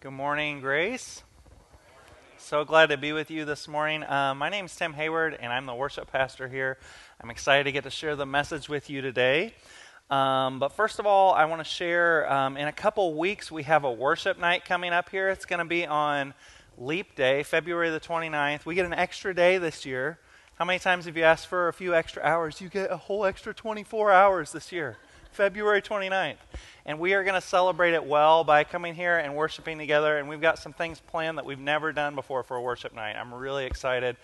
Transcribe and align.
Good 0.00 0.12
morning, 0.12 0.60
Grace. 0.60 1.22
So 2.38 2.64
glad 2.64 2.88
to 2.88 2.96
be 2.96 3.12
with 3.12 3.30
you 3.30 3.44
this 3.44 3.68
morning. 3.68 4.02
Uh, 4.02 4.34
my 4.34 4.48
name 4.48 4.64
is 4.64 4.74
Tim 4.74 4.94
Hayward, 4.94 5.36
and 5.38 5.52
I'm 5.52 5.66
the 5.66 5.74
worship 5.74 6.10
pastor 6.10 6.48
here. 6.48 6.78
I'm 7.20 7.28
excited 7.28 7.64
to 7.64 7.72
get 7.72 7.84
to 7.84 7.90
share 7.90 8.16
the 8.16 8.24
message 8.24 8.66
with 8.66 8.88
you 8.88 9.02
today. 9.02 9.52
Um, 10.08 10.58
but 10.58 10.72
first 10.72 11.00
of 11.00 11.06
all, 11.06 11.34
I 11.34 11.44
want 11.44 11.60
to 11.60 11.70
share 11.70 12.32
um, 12.32 12.56
in 12.56 12.66
a 12.66 12.72
couple 12.72 13.12
weeks, 13.18 13.52
we 13.52 13.64
have 13.64 13.84
a 13.84 13.92
worship 13.92 14.38
night 14.38 14.64
coming 14.64 14.94
up 14.94 15.10
here. 15.10 15.28
It's 15.28 15.44
going 15.44 15.58
to 15.58 15.66
be 15.66 15.86
on 15.86 16.32
Leap 16.78 17.14
Day, 17.14 17.42
February 17.42 17.90
the 17.90 18.00
29th. 18.00 18.64
We 18.64 18.74
get 18.74 18.86
an 18.86 18.94
extra 18.94 19.34
day 19.34 19.58
this 19.58 19.84
year. 19.84 20.18
How 20.54 20.64
many 20.64 20.78
times 20.78 21.04
have 21.04 21.16
you 21.18 21.24
asked 21.24 21.46
for 21.46 21.68
a 21.68 21.74
few 21.74 21.94
extra 21.94 22.22
hours? 22.22 22.62
You 22.62 22.70
get 22.70 22.90
a 22.90 22.96
whole 22.96 23.26
extra 23.26 23.52
24 23.52 24.12
hours 24.12 24.52
this 24.52 24.72
year. 24.72 24.96
February 25.32 25.82
29th. 25.82 26.36
And 26.86 26.98
we 26.98 27.14
are 27.14 27.22
going 27.22 27.34
to 27.34 27.46
celebrate 27.46 27.94
it 27.94 28.04
well 28.04 28.44
by 28.44 28.64
coming 28.64 28.94
here 28.94 29.18
and 29.18 29.36
worshiping 29.36 29.78
together. 29.78 30.18
And 30.18 30.28
we've 30.28 30.40
got 30.40 30.58
some 30.58 30.72
things 30.72 31.00
planned 31.00 31.38
that 31.38 31.44
we've 31.44 31.58
never 31.58 31.92
done 31.92 32.14
before 32.14 32.42
for 32.42 32.56
a 32.56 32.62
worship 32.62 32.94
night. 32.94 33.16
I'm 33.16 33.32
really 33.32 33.64
excited. 33.64 34.16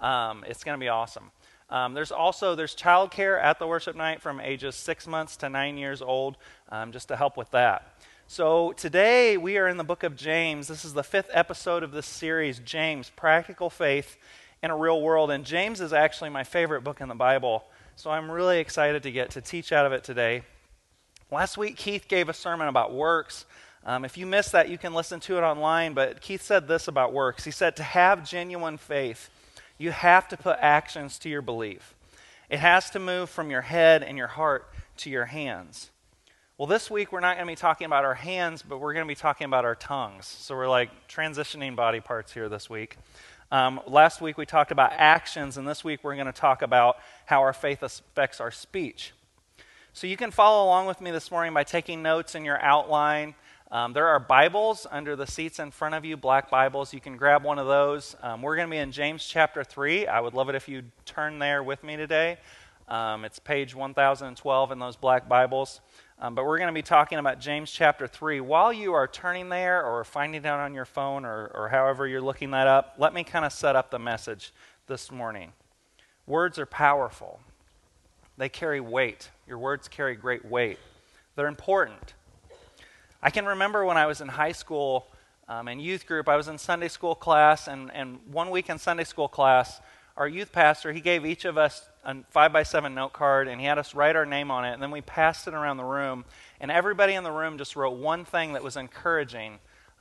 Um, 0.00 0.44
it's 0.46 0.64
going 0.64 0.78
to 0.78 0.80
be 0.80 0.88
awesome. 0.88 1.30
Um, 1.70 1.94
there's 1.94 2.12
also 2.12 2.54
there's 2.54 2.76
childcare 2.76 3.42
at 3.42 3.58
the 3.58 3.66
worship 3.66 3.96
night 3.96 4.20
from 4.20 4.40
ages 4.40 4.74
six 4.74 5.06
months 5.06 5.38
to 5.38 5.48
nine 5.48 5.78
years 5.78 6.02
old, 6.02 6.36
um, 6.68 6.92
just 6.92 7.08
to 7.08 7.16
help 7.16 7.38
with 7.38 7.50
that. 7.52 7.96
So 8.26 8.72
today 8.72 9.38
we 9.38 9.56
are 9.56 9.68
in 9.68 9.78
the 9.78 9.84
book 9.84 10.02
of 10.02 10.14
James. 10.14 10.68
This 10.68 10.84
is 10.84 10.92
the 10.92 11.02
fifth 11.02 11.30
episode 11.32 11.82
of 11.82 11.92
this 11.92 12.06
series, 12.06 12.58
James: 12.58 13.10
Practical 13.16 13.70
Faith 13.70 14.18
in 14.62 14.70
a 14.70 14.76
Real 14.76 15.00
World. 15.00 15.30
And 15.30 15.44
James 15.44 15.80
is 15.80 15.94
actually 15.94 16.30
my 16.30 16.44
favorite 16.44 16.84
book 16.84 17.00
in 17.00 17.08
the 17.08 17.14
Bible. 17.14 17.64
So 17.96 18.10
I'm 18.10 18.30
really 18.30 18.58
excited 18.58 19.02
to 19.04 19.10
get 19.10 19.30
to 19.30 19.40
teach 19.40 19.72
out 19.72 19.86
of 19.86 19.92
it 19.92 20.04
today. 20.04 20.42
Last 21.32 21.56
week, 21.56 21.76
Keith 21.76 22.08
gave 22.08 22.28
a 22.28 22.34
sermon 22.34 22.68
about 22.68 22.92
works. 22.92 23.46
Um, 23.86 24.04
if 24.04 24.18
you 24.18 24.26
missed 24.26 24.52
that, 24.52 24.68
you 24.68 24.76
can 24.76 24.92
listen 24.92 25.18
to 25.20 25.38
it 25.38 25.40
online. 25.40 25.94
But 25.94 26.20
Keith 26.20 26.42
said 26.42 26.68
this 26.68 26.88
about 26.88 27.14
works. 27.14 27.44
He 27.44 27.50
said, 27.50 27.74
To 27.76 27.82
have 27.82 28.28
genuine 28.28 28.76
faith, 28.76 29.30
you 29.78 29.92
have 29.92 30.28
to 30.28 30.36
put 30.36 30.58
actions 30.60 31.18
to 31.20 31.30
your 31.30 31.40
belief. 31.40 31.94
It 32.50 32.58
has 32.58 32.90
to 32.90 32.98
move 32.98 33.30
from 33.30 33.50
your 33.50 33.62
head 33.62 34.02
and 34.02 34.18
your 34.18 34.26
heart 34.26 34.68
to 34.98 35.08
your 35.08 35.24
hands. 35.24 35.90
Well, 36.58 36.66
this 36.66 36.90
week 36.90 37.12
we're 37.12 37.20
not 37.20 37.38
going 37.38 37.46
to 37.46 37.50
be 37.50 37.56
talking 37.56 37.86
about 37.86 38.04
our 38.04 38.12
hands, 38.12 38.62
but 38.62 38.76
we're 38.76 38.92
going 38.92 39.06
to 39.06 39.10
be 39.10 39.14
talking 39.14 39.46
about 39.46 39.64
our 39.64 39.74
tongues. 39.74 40.26
So 40.26 40.54
we're 40.54 40.68
like 40.68 40.90
transitioning 41.08 41.74
body 41.74 42.00
parts 42.00 42.34
here 42.34 42.50
this 42.50 42.68
week. 42.68 42.98
Um, 43.50 43.80
last 43.86 44.20
week 44.20 44.36
we 44.36 44.44
talked 44.44 44.70
about 44.70 44.92
actions, 44.92 45.56
and 45.56 45.66
this 45.66 45.82
week 45.82 46.00
we're 46.04 46.14
going 46.14 46.26
to 46.26 46.32
talk 46.32 46.60
about 46.60 46.98
how 47.24 47.40
our 47.40 47.54
faith 47.54 47.82
affects 47.82 48.38
our 48.38 48.50
speech. 48.50 49.14
So 49.94 50.06
you 50.06 50.16
can 50.16 50.30
follow 50.30 50.64
along 50.64 50.86
with 50.86 51.02
me 51.02 51.10
this 51.10 51.30
morning 51.30 51.52
by 51.52 51.64
taking 51.64 52.02
notes 52.02 52.34
in 52.34 52.46
your 52.46 52.58
outline. 52.62 53.34
Um, 53.70 53.92
there 53.92 54.08
are 54.08 54.18
Bibles 54.18 54.86
under 54.90 55.16
the 55.16 55.26
seats 55.26 55.58
in 55.58 55.70
front 55.70 55.94
of 55.94 56.02
you, 56.02 56.16
black 56.16 56.48
Bibles. 56.48 56.94
You 56.94 57.00
can 57.00 57.18
grab 57.18 57.44
one 57.44 57.58
of 57.58 57.66
those. 57.66 58.16
Um, 58.22 58.40
we're 58.40 58.56
going 58.56 58.68
to 58.68 58.70
be 58.70 58.78
in 58.78 58.90
James 58.90 59.22
chapter 59.26 59.62
3. 59.62 60.06
I 60.06 60.18
would 60.18 60.32
love 60.32 60.48
it 60.48 60.54
if 60.54 60.66
you 60.66 60.84
turn 61.04 61.38
there 61.38 61.62
with 61.62 61.84
me 61.84 61.98
today. 61.98 62.38
Um, 62.88 63.26
it's 63.26 63.38
page 63.38 63.74
1012 63.74 64.72
in 64.72 64.78
those 64.78 64.96
black 64.96 65.28
Bibles. 65.28 65.82
Um, 66.18 66.34
but 66.34 66.46
we're 66.46 66.56
going 66.56 66.68
to 66.68 66.74
be 66.74 66.80
talking 66.80 67.18
about 67.18 67.38
James 67.38 67.70
chapter 67.70 68.06
3. 68.06 68.40
While 68.40 68.72
you 68.72 68.94
are 68.94 69.06
turning 69.06 69.50
there 69.50 69.84
or 69.84 70.04
finding 70.04 70.42
it 70.42 70.46
out 70.46 70.60
on 70.60 70.72
your 70.72 70.86
phone 70.86 71.26
or, 71.26 71.50
or 71.54 71.68
however 71.68 72.08
you're 72.08 72.22
looking 72.22 72.52
that 72.52 72.66
up, 72.66 72.94
let 72.96 73.12
me 73.12 73.24
kind 73.24 73.44
of 73.44 73.52
set 73.52 73.76
up 73.76 73.90
the 73.90 73.98
message 73.98 74.54
this 74.86 75.12
morning. 75.12 75.52
Words 76.26 76.58
are 76.58 76.64
powerful, 76.64 77.40
they 78.38 78.48
carry 78.48 78.80
weight. 78.80 79.28
Your 79.52 79.58
words 79.58 79.86
carry 79.86 80.16
great 80.16 80.46
weight, 80.46 80.78
they're 81.36 81.46
important. 81.46 82.14
I 83.22 83.28
can 83.28 83.44
remember 83.44 83.84
when 83.84 83.98
I 83.98 84.06
was 84.06 84.22
in 84.22 84.28
high 84.28 84.52
school 84.52 85.08
um, 85.46 85.68
and 85.68 85.78
youth 85.78 86.06
group, 86.06 86.26
I 86.26 86.36
was 86.36 86.48
in 86.48 86.56
Sunday 86.56 86.88
school 86.88 87.14
class, 87.14 87.68
and, 87.68 87.92
and 87.92 88.18
one 88.30 88.48
week 88.48 88.70
in 88.70 88.78
Sunday 88.78 89.04
school 89.04 89.28
class, 89.28 89.82
our 90.16 90.26
youth 90.26 90.52
pastor, 90.52 90.90
he 90.94 91.02
gave 91.02 91.26
each 91.26 91.44
of 91.44 91.58
us 91.58 91.86
a 92.02 92.16
five 92.30 92.50
by 92.50 92.62
seven 92.62 92.94
note 92.94 93.12
card 93.12 93.46
and 93.46 93.60
he 93.60 93.66
had 93.66 93.76
us 93.76 93.94
write 93.94 94.16
our 94.16 94.24
name 94.24 94.50
on 94.50 94.64
it. 94.64 94.72
And 94.72 94.82
then 94.82 94.90
we 94.90 95.02
passed 95.02 95.46
it 95.46 95.52
around 95.52 95.76
the 95.76 95.84
room. 95.84 96.24
And 96.58 96.70
everybody 96.70 97.12
in 97.12 97.22
the 97.22 97.30
room 97.30 97.58
just 97.58 97.76
wrote 97.76 97.98
one 97.98 98.24
thing 98.24 98.54
that 98.54 98.64
was 98.64 98.78
encouraging 98.78 99.58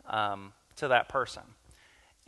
um, 0.07 0.53
to 0.77 0.87
that 0.87 1.09
person. 1.09 1.43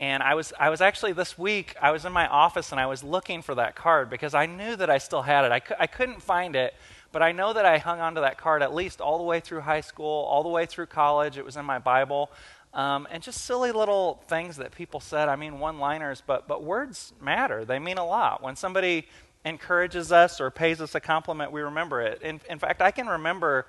And 0.00 0.22
I 0.22 0.34
was, 0.34 0.52
I 0.58 0.70
was 0.70 0.80
actually 0.80 1.12
this 1.12 1.38
week, 1.38 1.76
I 1.80 1.92
was 1.92 2.04
in 2.04 2.12
my 2.12 2.26
office 2.26 2.72
and 2.72 2.80
I 2.80 2.86
was 2.86 3.04
looking 3.04 3.42
for 3.42 3.54
that 3.54 3.76
card 3.76 4.10
because 4.10 4.34
I 4.34 4.46
knew 4.46 4.74
that 4.76 4.90
I 4.90 4.98
still 4.98 5.22
had 5.22 5.44
it. 5.44 5.52
I, 5.52 5.60
cu- 5.60 5.76
I 5.78 5.86
couldn't 5.86 6.20
find 6.20 6.56
it, 6.56 6.74
but 7.14 7.22
I 7.22 7.30
know 7.30 7.52
that 7.52 7.64
I 7.64 7.78
hung 7.78 8.00
on 8.00 8.16
to 8.16 8.22
that 8.22 8.38
card 8.38 8.60
at 8.60 8.74
least 8.74 9.00
all 9.00 9.18
the 9.18 9.24
way 9.24 9.38
through 9.38 9.60
high 9.60 9.82
school, 9.82 10.24
all 10.24 10.42
the 10.42 10.48
way 10.48 10.66
through 10.66 10.86
college. 10.86 11.38
It 11.38 11.44
was 11.44 11.56
in 11.56 11.64
my 11.64 11.78
Bible. 11.78 12.28
Um, 12.72 13.06
and 13.08 13.22
just 13.22 13.44
silly 13.44 13.70
little 13.70 14.20
things 14.26 14.56
that 14.56 14.72
people 14.72 14.98
said. 14.98 15.28
I 15.28 15.36
mean, 15.36 15.60
one 15.60 15.78
liners, 15.78 16.24
but, 16.26 16.48
but 16.48 16.64
words 16.64 17.12
matter. 17.22 17.64
They 17.64 17.78
mean 17.78 17.98
a 17.98 18.04
lot. 18.04 18.42
When 18.42 18.56
somebody 18.56 19.06
encourages 19.44 20.10
us 20.10 20.40
or 20.40 20.50
pays 20.50 20.80
us 20.80 20.96
a 20.96 21.00
compliment, 21.00 21.52
we 21.52 21.60
remember 21.60 22.00
it. 22.00 22.20
In, 22.20 22.40
in 22.50 22.58
fact, 22.58 22.82
I 22.82 22.90
can 22.90 23.06
remember 23.06 23.68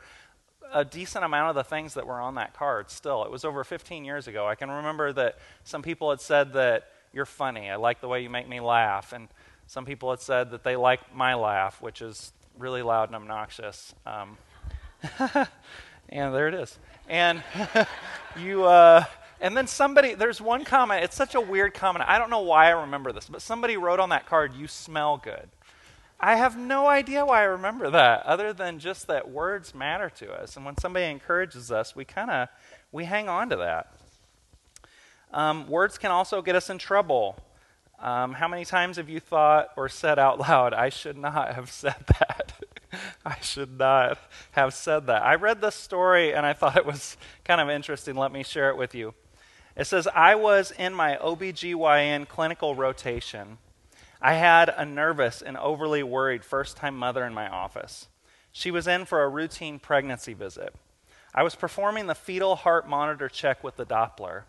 a 0.73 0.83
decent 0.83 1.23
amount 1.23 1.49
of 1.49 1.55
the 1.55 1.63
things 1.63 1.93
that 1.93 2.07
were 2.07 2.19
on 2.19 2.33
that 2.35 2.55
card 2.55 2.89
still. 2.89 3.25
It 3.25 3.31
was 3.31 3.45
over 3.45 3.63
15 3.63 4.03
years 4.03 4.27
ago. 4.27 4.47
I 4.47 4.55
can 4.55 4.71
remember 4.71 5.13
that 5.13 5.37
some 5.63 5.83
people 5.83 6.09
had 6.09 6.19
said 6.19 6.53
that 6.53 6.87
you're 7.13 7.27
funny. 7.27 7.69
I 7.69 7.75
like 7.75 8.01
the 8.01 8.07
way 8.07 8.23
you 8.23 8.29
make 8.31 8.49
me 8.49 8.59
laugh. 8.59 9.13
And 9.13 9.27
some 9.67 9.85
people 9.85 10.09
had 10.09 10.19
said 10.19 10.49
that 10.49 10.63
they 10.63 10.75
like 10.75 11.13
my 11.15 11.35
laugh, 11.35 11.79
which 11.79 12.01
is 12.01 12.33
really 12.57 12.81
loud 12.81 13.09
and 13.09 13.15
obnoxious. 13.15 13.93
Um, 14.05 14.37
and 16.09 16.33
there 16.33 16.47
it 16.47 16.53
is. 16.53 16.77
And 17.07 17.43
you, 18.39 18.65
uh, 18.65 19.03
and 19.41 19.55
then 19.55 19.67
somebody, 19.67 20.13
there's 20.13 20.41
one 20.41 20.63
comment, 20.63 21.03
it's 21.03 21.15
such 21.15 21.35
a 21.35 21.41
weird 21.41 21.73
comment. 21.73 22.05
I 22.07 22.17
don't 22.17 22.29
know 22.29 22.41
why 22.41 22.67
I 22.67 22.81
remember 22.81 23.11
this, 23.11 23.27
but 23.27 23.41
somebody 23.41 23.77
wrote 23.77 23.99
on 23.99 24.09
that 24.09 24.25
card, 24.25 24.53
You 24.53 24.67
smell 24.67 25.17
good. 25.17 25.49
I 26.19 26.35
have 26.37 26.57
no 26.57 26.87
idea 26.87 27.25
why 27.25 27.41
I 27.41 27.45
remember 27.45 27.89
that, 27.89 28.25
other 28.25 28.53
than 28.53 28.79
just 28.79 29.07
that 29.07 29.29
words 29.29 29.75
matter 29.75 30.09
to 30.11 30.31
us. 30.31 30.55
And 30.55 30.65
when 30.65 30.77
somebody 30.77 31.05
encourages 31.05 31.71
us, 31.71 31.95
we 31.95 32.05
kind 32.05 32.31
of 32.31 32.47
we 32.91 33.03
hang 33.03 33.27
on 33.27 33.49
to 33.49 33.57
that. 33.57 33.93
Um, 35.33 35.67
words 35.67 35.97
can 35.97 36.11
also 36.11 36.41
get 36.41 36.55
us 36.55 36.69
in 36.69 36.77
trouble. 36.77 37.37
Um, 37.99 38.33
how 38.33 38.47
many 38.47 38.65
times 38.65 38.97
have 38.97 39.09
you 39.09 39.19
thought 39.19 39.69
or 39.77 39.89
said 39.89 40.19
out 40.19 40.39
loud, 40.39 40.73
I 40.73 40.89
should 40.89 41.17
not 41.17 41.55
have 41.55 41.71
said 41.71 41.95
that? 42.07 42.53
I 43.25 43.39
should 43.41 43.77
not 43.77 44.17
have 44.51 44.73
said 44.73 45.07
that. 45.07 45.23
I 45.23 45.35
read 45.35 45.61
this 45.61 45.75
story 45.75 46.33
and 46.33 46.45
I 46.45 46.53
thought 46.53 46.77
it 46.77 46.85
was 46.85 47.17
kind 47.43 47.61
of 47.61 47.69
interesting. 47.69 48.15
Let 48.15 48.31
me 48.31 48.43
share 48.43 48.69
it 48.69 48.77
with 48.77 48.93
you. 48.93 49.13
It 49.75 49.85
says, 49.85 50.07
I 50.13 50.35
was 50.35 50.71
in 50.71 50.93
my 50.93 51.17
OBGYN 51.17 52.27
clinical 52.27 52.75
rotation. 52.75 53.57
I 54.21 54.35
had 54.35 54.69
a 54.69 54.85
nervous 54.85 55.41
and 55.41 55.57
overly 55.57 56.01
worried 56.01 56.45
first 56.45 56.77
time 56.77 56.97
mother 56.97 57.25
in 57.25 57.33
my 57.33 57.47
office. 57.47 58.07
She 58.51 58.71
was 58.71 58.87
in 58.87 59.05
for 59.05 59.21
a 59.21 59.29
routine 59.29 59.79
pregnancy 59.79 60.33
visit. 60.33 60.73
I 61.33 61.43
was 61.43 61.55
performing 61.55 62.07
the 62.07 62.15
fetal 62.15 62.55
heart 62.55 62.87
monitor 62.87 63.27
check 63.27 63.63
with 63.63 63.75
the 63.75 63.85
Doppler. 63.85 64.43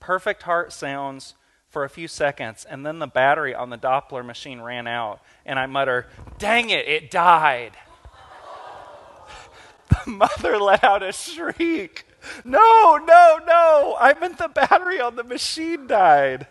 Perfect 0.00 0.42
heart 0.42 0.72
sounds 0.72 1.34
for 1.76 1.84
a 1.84 1.90
few 1.90 2.08
seconds, 2.08 2.64
and 2.64 2.86
then 2.86 3.00
the 3.00 3.06
battery 3.06 3.54
on 3.54 3.68
the 3.68 3.76
Doppler 3.76 4.24
machine 4.24 4.62
ran 4.62 4.86
out, 4.86 5.20
and 5.44 5.58
I 5.58 5.66
mutter, 5.66 6.06
Dang 6.38 6.70
it, 6.70 6.88
it 6.88 7.10
died. 7.10 7.72
the 9.90 10.10
mother 10.10 10.56
let 10.56 10.82
out 10.82 11.02
a 11.02 11.12
shriek. 11.12 12.06
No, 12.46 12.96
no, 12.96 13.40
no, 13.46 13.94
I 14.00 14.14
meant 14.18 14.38
the 14.38 14.48
battery 14.48 15.02
on 15.02 15.16
the 15.16 15.22
machine 15.22 15.86
died. 15.86 16.46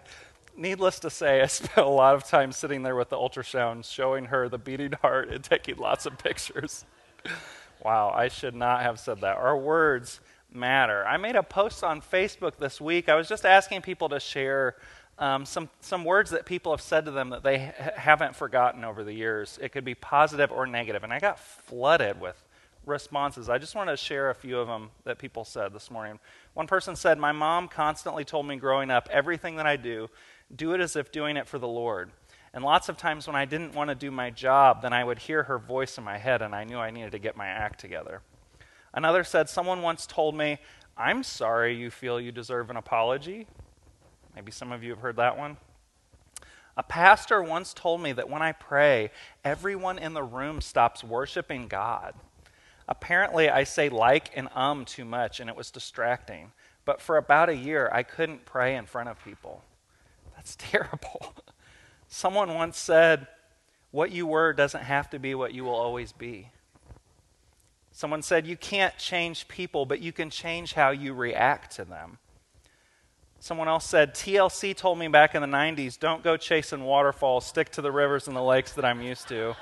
Needless 0.56 1.00
to 1.00 1.10
say, 1.10 1.42
I 1.42 1.46
spent 1.48 1.88
a 1.88 1.90
lot 1.90 2.14
of 2.14 2.26
time 2.26 2.52
sitting 2.52 2.84
there 2.84 2.96
with 2.96 3.10
the 3.10 3.18
ultrasound, 3.18 3.92
showing 3.92 4.26
her 4.26 4.48
the 4.48 4.60
beating 4.60 4.92
heart 5.02 5.30
and 5.30 5.44
taking 5.44 5.78
lots 5.78 6.06
of 6.06 6.20
pictures. 6.20 6.86
wow, 7.84 8.14
I 8.16 8.28
should 8.28 8.54
not 8.54 8.84
have 8.84 9.00
said 9.00 9.22
that. 9.22 9.38
Our 9.38 9.58
words 9.58 10.20
matter. 10.56 11.04
I 11.06 11.18
made 11.18 11.36
a 11.36 11.42
post 11.42 11.84
on 11.84 12.00
Facebook 12.02 12.58
this 12.58 12.80
week. 12.80 13.10
I 13.10 13.16
was 13.16 13.28
just 13.28 13.44
asking 13.44 13.82
people 13.82 14.10
to 14.10 14.20
share 14.20 14.76
um, 15.18 15.46
some, 15.46 15.70
some 15.80 16.04
words 16.04 16.32
that 16.32 16.46
people 16.46 16.74
have 16.74 16.82
said 16.82 17.06
to 17.06 17.12
them 17.12 17.30
that 17.30 17.44
they 17.44 17.58
ha- 17.60 17.92
haven't 17.96 18.36
forgotten 18.36 18.84
over 18.84 19.04
the 19.04 19.14
years. 19.14 19.58
It 19.62 19.72
could 19.72 19.86
be 19.86 19.96
positive 19.96 20.52
or 20.52 20.68
negative, 20.68 21.04
and 21.04 21.14
I 21.14 21.20
got 21.20 21.40
flooded 21.40 22.20
with 22.20 22.42
responses. 22.86 23.50
I 23.50 23.58
just 23.58 23.76
want 23.76 23.90
to 23.90 23.98
share 23.98 24.30
a 24.30 24.36
few 24.36 24.60
of 24.60 24.68
them 24.68 24.90
that 25.06 25.18
people 25.18 25.46
said 25.46 25.74
this 25.74 25.90
morning. 25.90 26.20
One 26.54 26.68
person 26.68 26.96
said, 26.96 27.18
My 27.18 27.32
mom 27.32 27.68
constantly 27.68 28.26
told 28.26 28.46
me 28.46 28.58
growing 28.58 28.92
up, 28.92 29.08
everything 29.12 29.56
that 29.56 29.66
I 29.66 29.78
do, 29.78 30.10
do 30.54 30.74
it 30.74 30.82
as 30.82 30.96
if 30.96 31.12
doing 31.12 31.38
it 31.38 31.48
for 31.48 31.60
the 31.60 31.68
Lord. 31.68 32.12
And 32.54 32.64
lots 32.64 32.88
of 32.90 32.98
times 32.98 33.28
when 33.28 33.36
I 33.36 33.46
didn't 33.46 33.74
want 33.74 33.90
to 33.90 33.96
do 33.96 34.12
my 34.12 34.30
job, 34.30 34.82
then 34.82 34.94
I 34.94 35.04
would 35.04 35.20
hear 35.20 35.44
her 35.44 35.58
voice 35.58 35.98
in 35.98 36.04
my 36.04 36.18
head, 36.18 36.42
and 36.42 36.54
I 36.54 36.64
knew 36.64 36.78
I 36.78 36.92
needed 36.92 37.12
to 37.14 37.20
get 37.20 37.36
my 37.36 37.48
act 37.48 37.80
together. 37.80 38.22
Another 38.94 39.24
said, 39.24 39.50
Someone 39.50 39.82
once 39.82 40.06
told 40.06 40.36
me, 40.36 40.60
I'm 40.98 41.24
sorry 41.24 41.76
you 41.76 41.90
feel 41.90 42.20
you 42.20 42.32
deserve 42.32 42.70
an 42.70 42.78
apology. 42.78 43.48
Maybe 44.36 44.52
some 44.52 44.72
of 44.72 44.84
you 44.84 44.92
have 44.92 45.00
heard 45.00 45.16
that 45.16 45.38
one. 45.38 45.58
A 46.78 46.84
pastor 46.84 47.42
once 47.42 47.74
told 47.74 48.02
me 48.02 48.12
that 48.12 48.30
when 48.30 48.42
I 48.42 48.52
pray, 48.52 49.12
everyone 49.46 49.98
in 49.98 50.14
the 50.14 50.24
room 50.24 50.60
stops 50.60 51.04
worshiping 51.04 51.68
God. 51.68 52.14
Apparently, 52.88 53.50
I 53.50 53.64
say 53.64 53.90
like 53.90 54.32
and 54.36 54.50
um 54.54 54.86
too 54.86 55.06
much, 55.06 55.40
and 55.40 55.50
it 55.50 55.56
was 55.56 55.72
distracting. 55.72 56.52
but 56.84 57.02
for 57.02 57.18
about 57.18 57.50
a 57.50 57.56
year, 57.56 57.90
I 57.92 58.04
couldn't 58.04 58.46
pray 58.46 58.76
in 58.76 58.86
front 58.86 59.10
of 59.10 59.24
people. 59.24 59.64
That's 60.36 60.56
terrible. 60.60 61.34
Someone 62.08 62.54
once 62.54 62.78
said, 62.78 63.28
What 63.92 64.12
you 64.12 64.28
were 64.28 64.54
doesn't 64.54 64.84
have 64.84 65.10
to 65.12 65.20
be 65.20 65.34
what 65.34 65.54
you 65.54 65.64
will 65.64 65.74
always 65.74 66.12
be. 66.12 66.50
Someone 67.92 68.22
said, 68.22 68.46
You 68.46 68.58
can't 68.58 68.98
change 68.98 69.48
people, 69.48 69.86
but 69.86 70.02
you 70.02 70.12
can 70.12 70.30
change 70.30 70.74
how 70.74 70.92
you 70.92 71.14
react 71.14 71.76
to 71.78 71.86
them. 71.86 72.20
Someone 73.46 73.68
else 73.68 73.86
said, 73.86 74.16
TLC 74.16 74.76
told 74.76 74.98
me 74.98 75.08
back 75.08 75.36
in 75.36 75.42
the 75.44 75.48
90s, 75.48 76.00
don't 76.00 76.24
go 76.24 76.36
chasing 76.36 76.84
waterfalls, 76.84 77.46
stick 77.46 77.70
to 77.74 77.82
the 77.84 77.92
rivers 77.92 78.28
and 78.28 78.36
the 78.36 78.42
lakes 78.42 78.74
that 78.74 78.84
I'm 78.84 79.04
used 79.04 79.28
to. 79.28 79.56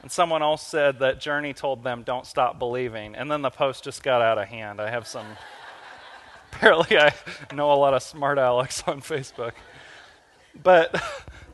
And 0.00 0.12
someone 0.12 0.42
else 0.42 0.64
said 0.64 1.00
that 1.00 1.18
Journey 1.18 1.52
told 1.52 1.82
them, 1.82 2.04
don't 2.04 2.24
stop 2.24 2.60
believing. 2.60 3.16
And 3.16 3.28
then 3.28 3.42
the 3.42 3.50
post 3.50 3.82
just 3.82 4.04
got 4.04 4.22
out 4.22 4.38
of 4.38 4.46
hand. 4.46 4.80
I 4.80 4.90
have 4.90 5.08
some, 5.08 5.26
apparently, 6.52 6.96
I 6.96 7.12
know 7.52 7.72
a 7.72 7.74
lot 7.74 7.94
of 7.94 8.02
smart 8.04 8.38
Alex 8.38 8.84
on 8.86 9.00
Facebook. 9.00 9.54
But, 10.62 11.02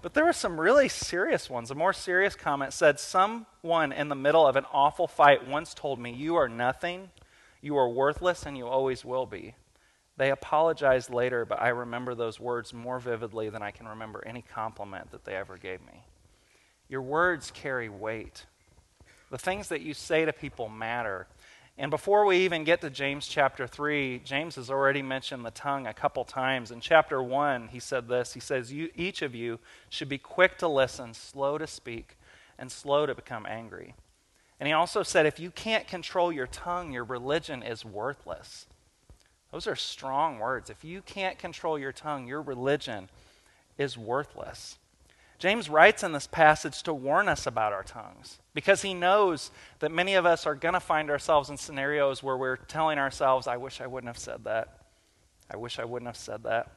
but 0.02 0.12
there 0.12 0.26
were 0.26 0.34
some 0.34 0.60
really 0.60 0.90
serious 0.90 1.48
ones. 1.48 1.70
A 1.70 1.74
more 1.74 1.94
serious 1.94 2.36
comment 2.36 2.74
said, 2.74 3.00
Someone 3.00 3.92
in 3.92 4.10
the 4.10 4.14
middle 4.14 4.46
of 4.46 4.56
an 4.56 4.66
awful 4.74 5.06
fight 5.06 5.48
once 5.48 5.72
told 5.72 5.98
me, 5.98 6.12
You 6.12 6.36
are 6.36 6.50
nothing, 6.50 7.08
you 7.62 7.78
are 7.78 7.88
worthless, 7.88 8.44
and 8.44 8.58
you 8.58 8.66
always 8.66 9.06
will 9.06 9.24
be. 9.24 9.54
They 10.16 10.30
apologized 10.30 11.10
later, 11.10 11.44
but 11.44 11.60
I 11.60 11.68
remember 11.68 12.14
those 12.14 12.38
words 12.38 12.72
more 12.72 13.00
vividly 13.00 13.48
than 13.48 13.62
I 13.62 13.72
can 13.72 13.88
remember 13.88 14.22
any 14.24 14.42
compliment 14.42 15.10
that 15.10 15.24
they 15.24 15.34
ever 15.34 15.56
gave 15.56 15.80
me. 15.80 16.04
Your 16.88 17.02
words 17.02 17.50
carry 17.50 17.88
weight. 17.88 18.46
The 19.30 19.38
things 19.38 19.68
that 19.68 19.80
you 19.80 19.94
say 19.94 20.24
to 20.24 20.32
people 20.32 20.68
matter. 20.68 21.26
And 21.76 21.90
before 21.90 22.24
we 22.24 22.38
even 22.38 22.62
get 22.62 22.80
to 22.82 22.90
James 22.90 23.26
chapter 23.26 23.66
3, 23.66 24.20
James 24.24 24.54
has 24.54 24.70
already 24.70 25.02
mentioned 25.02 25.44
the 25.44 25.50
tongue 25.50 25.88
a 25.88 25.94
couple 25.94 26.24
times. 26.24 26.70
In 26.70 26.78
chapter 26.78 27.20
1, 27.20 27.68
he 27.68 27.80
said 27.80 28.06
this 28.06 28.34
He 28.34 28.40
says, 28.40 28.72
Each 28.72 29.22
of 29.22 29.34
you 29.34 29.58
should 29.88 30.08
be 30.08 30.18
quick 30.18 30.58
to 30.58 30.68
listen, 30.68 31.14
slow 31.14 31.58
to 31.58 31.66
speak, 31.66 32.16
and 32.56 32.70
slow 32.70 33.06
to 33.06 33.14
become 33.14 33.46
angry. 33.46 33.94
And 34.60 34.68
he 34.68 34.72
also 34.72 35.02
said, 35.02 35.26
If 35.26 35.40
you 35.40 35.50
can't 35.50 35.88
control 35.88 36.30
your 36.30 36.46
tongue, 36.46 36.92
your 36.92 37.02
religion 37.02 37.64
is 37.64 37.84
worthless. 37.84 38.66
Those 39.54 39.68
are 39.68 39.76
strong 39.76 40.40
words. 40.40 40.68
If 40.68 40.82
you 40.82 41.00
can't 41.00 41.38
control 41.38 41.78
your 41.78 41.92
tongue, 41.92 42.26
your 42.26 42.42
religion 42.42 43.08
is 43.78 43.96
worthless. 43.96 44.78
James 45.38 45.70
writes 45.70 46.02
in 46.02 46.10
this 46.10 46.26
passage 46.26 46.82
to 46.82 46.92
warn 46.92 47.28
us 47.28 47.46
about 47.46 47.72
our 47.72 47.84
tongues 47.84 48.40
because 48.52 48.82
he 48.82 48.94
knows 48.94 49.52
that 49.78 49.92
many 49.92 50.14
of 50.14 50.26
us 50.26 50.44
are 50.44 50.56
going 50.56 50.74
to 50.74 50.80
find 50.80 51.08
ourselves 51.08 51.50
in 51.50 51.56
scenarios 51.56 52.20
where 52.20 52.36
we're 52.36 52.56
telling 52.56 52.98
ourselves, 52.98 53.46
I 53.46 53.56
wish 53.56 53.80
I 53.80 53.86
wouldn't 53.86 54.08
have 54.08 54.18
said 54.18 54.42
that. 54.42 54.80
I 55.48 55.56
wish 55.56 55.78
I 55.78 55.84
wouldn't 55.84 56.08
have 56.08 56.16
said 56.16 56.42
that. 56.42 56.72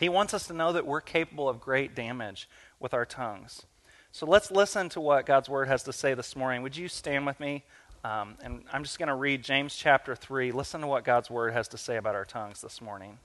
He 0.00 0.08
wants 0.08 0.34
us 0.34 0.48
to 0.48 0.54
know 0.54 0.72
that 0.72 0.84
we're 0.84 1.00
capable 1.00 1.48
of 1.48 1.60
great 1.60 1.94
damage 1.94 2.48
with 2.80 2.94
our 2.94 3.06
tongues. 3.06 3.62
So 4.10 4.26
let's 4.26 4.50
listen 4.50 4.88
to 4.88 5.00
what 5.00 5.24
God's 5.24 5.48
word 5.48 5.68
has 5.68 5.84
to 5.84 5.92
say 5.92 6.14
this 6.14 6.34
morning. 6.34 6.62
Would 6.62 6.76
you 6.76 6.88
stand 6.88 7.26
with 7.26 7.38
me? 7.38 7.62
Um, 8.04 8.36
and 8.42 8.64
I'm 8.72 8.82
just 8.82 8.98
going 8.98 9.08
to 9.08 9.14
read 9.14 9.44
James 9.44 9.76
chapter 9.76 10.16
3. 10.16 10.50
Listen 10.50 10.80
to 10.80 10.88
what 10.88 11.04
God's 11.04 11.30
word 11.30 11.52
has 11.52 11.68
to 11.68 11.78
say 11.78 11.96
about 11.96 12.16
our 12.16 12.24
tongues 12.24 12.60
this 12.60 12.80
morning. 12.80 13.18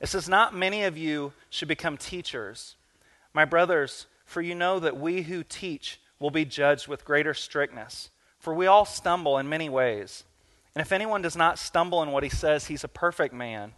It 0.00 0.08
says, 0.08 0.28
Not 0.28 0.54
many 0.54 0.82
of 0.82 0.98
you 0.98 1.32
should 1.48 1.68
become 1.68 1.96
teachers, 1.96 2.74
my 3.32 3.44
brothers, 3.44 4.06
for 4.24 4.42
you 4.42 4.56
know 4.56 4.80
that 4.80 4.98
we 4.98 5.22
who 5.22 5.44
teach 5.44 6.00
will 6.18 6.30
be 6.30 6.44
judged 6.44 6.88
with 6.88 7.04
greater 7.04 7.34
strictness. 7.34 8.10
For 8.40 8.52
we 8.52 8.66
all 8.66 8.84
stumble 8.84 9.38
in 9.38 9.48
many 9.48 9.68
ways. 9.68 10.24
And 10.74 10.82
if 10.82 10.90
anyone 10.90 11.22
does 11.22 11.36
not 11.36 11.58
stumble 11.58 12.02
in 12.02 12.10
what 12.10 12.24
he 12.24 12.28
says, 12.28 12.66
he's 12.66 12.82
a 12.82 12.88
perfect 12.88 13.32
man 13.32 13.72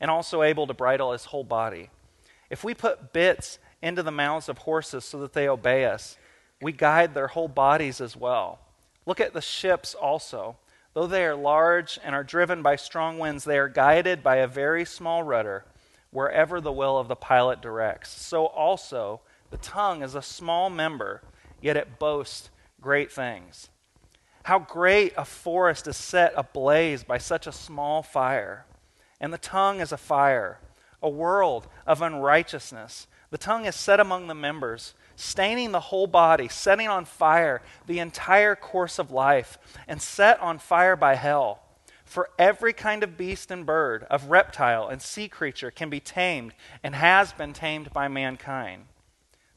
and 0.00 0.10
also 0.10 0.42
able 0.42 0.66
to 0.66 0.74
bridle 0.74 1.12
his 1.12 1.26
whole 1.26 1.44
body. 1.44 1.90
If 2.50 2.64
we 2.64 2.74
put 2.74 3.12
bits 3.12 3.60
into 3.80 4.02
the 4.02 4.10
mouths 4.10 4.48
of 4.48 4.58
horses 4.58 5.04
so 5.04 5.20
that 5.20 5.32
they 5.32 5.48
obey 5.48 5.84
us, 5.84 6.16
we 6.60 6.72
guide 6.72 7.14
their 7.14 7.28
whole 7.28 7.46
bodies 7.46 8.00
as 8.00 8.16
well. 8.16 8.58
Look 9.06 9.20
at 9.20 9.32
the 9.32 9.40
ships 9.40 9.94
also. 9.94 10.56
Though 10.94 11.06
they 11.06 11.24
are 11.24 11.34
large 11.34 11.98
and 12.04 12.14
are 12.14 12.24
driven 12.24 12.62
by 12.62 12.76
strong 12.76 13.18
winds, 13.18 13.44
they 13.44 13.58
are 13.58 13.68
guided 13.68 14.22
by 14.22 14.36
a 14.36 14.46
very 14.46 14.84
small 14.84 15.22
rudder 15.22 15.64
wherever 16.10 16.60
the 16.60 16.72
will 16.72 16.98
of 16.98 17.08
the 17.08 17.16
pilot 17.16 17.62
directs. 17.62 18.10
So 18.10 18.46
also, 18.46 19.20
the 19.50 19.56
tongue 19.56 20.02
is 20.02 20.14
a 20.14 20.22
small 20.22 20.68
member, 20.68 21.22
yet 21.60 21.76
it 21.76 21.98
boasts 21.98 22.50
great 22.80 23.10
things. 23.10 23.70
How 24.44 24.58
great 24.58 25.14
a 25.16 25.24
forest 25.24 25.86
is 25.86 25.96
set 25.96 26.34
ablaze 26.36 27.04
by 27.04 27.18
such 27.18 27.46
a 27.46 27.52
small 27.52 28.02
fire. 28.02 28.66
And 29.20 29.32
the 29.32 29.38
tongue 29.38 29.80
is 29.80 29.92
a 29.92 29.96
fire, 29.96 30.58
a 31.02 31.08
world 31.08 31.68
of 31.86 32.02
unrighteousness. 32.02 33.06
The 33.30 33.38
tongue 33.38 33.64
is 33.64 33.76
set 33.76 34.00
among 34.00 34.26
the 34.26 34.34
members 34.34 34.94
staining 35.16 35.72
the 35.72 35.80
whole 35.80 36.06
body, 36.06 36.48
setting 36.48 36.88
on 36.88 37.04
fire 37.04 37.62
the 37.86 37.98
entire 37.98 38.54
course 38.54 38.98
of 38.98 39.10
life, 39.10 39.58
and 39.86 40.00
set 40.00 40.40
on 40.40 40.58
fire 40.58 40.96
by 40.96 41.14
hell. 41.14 41.62
For 42.04 42.28
every 42.38 42.72
kind 42.72 43.02
of 43.02 43.16
beast 43.16 43.50
and 43.50 43.64
bird, 43.64 44.04
of 44.10 44.30
reptile 44.30 44.88
and 44.88 45.00
sea 45.00 45.28
creature 45.28 45.70
can 45.70 45.88
be 45.88 46.00
tamed 46.00 46.52
and 46.82 46.94
has 46.94 47.32
been 47.32 47.52
tamed 47.54 47.92
by 47.92 48.08
mankind. 48.08 48.84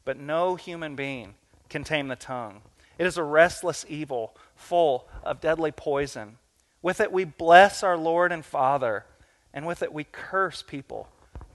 But 0.04 0.18
no 0.18 0.54
human 0.54 0.96
being 0.96 1.34
can 1.68 1.84
tame 1.84 2.08
the 2.08 2.16
tongue. 2.16 2.62
It 2.98 3.06
is 3.06 3.18
a 3.18 3.22
restless 3.22 3.84
evil, 3.88 4.34
full 4.54 5.06
of 5.22 5.40
deadly 5.40 5.70
poison. 5.70 6.38
With 6.80 7.00
it 7.00 7.12
we 7.12 7.24
bless 7.24 7.82
our 7.82 7.96
Lord 7.96 8.32
and 8.32 8.44
Father, 8.44 9.04
and 9.52 9.66
with 9.66 9.82
it 9.82 9.92
we 9.92 10.04
curse 10.04 10.62
people 10.62 11.08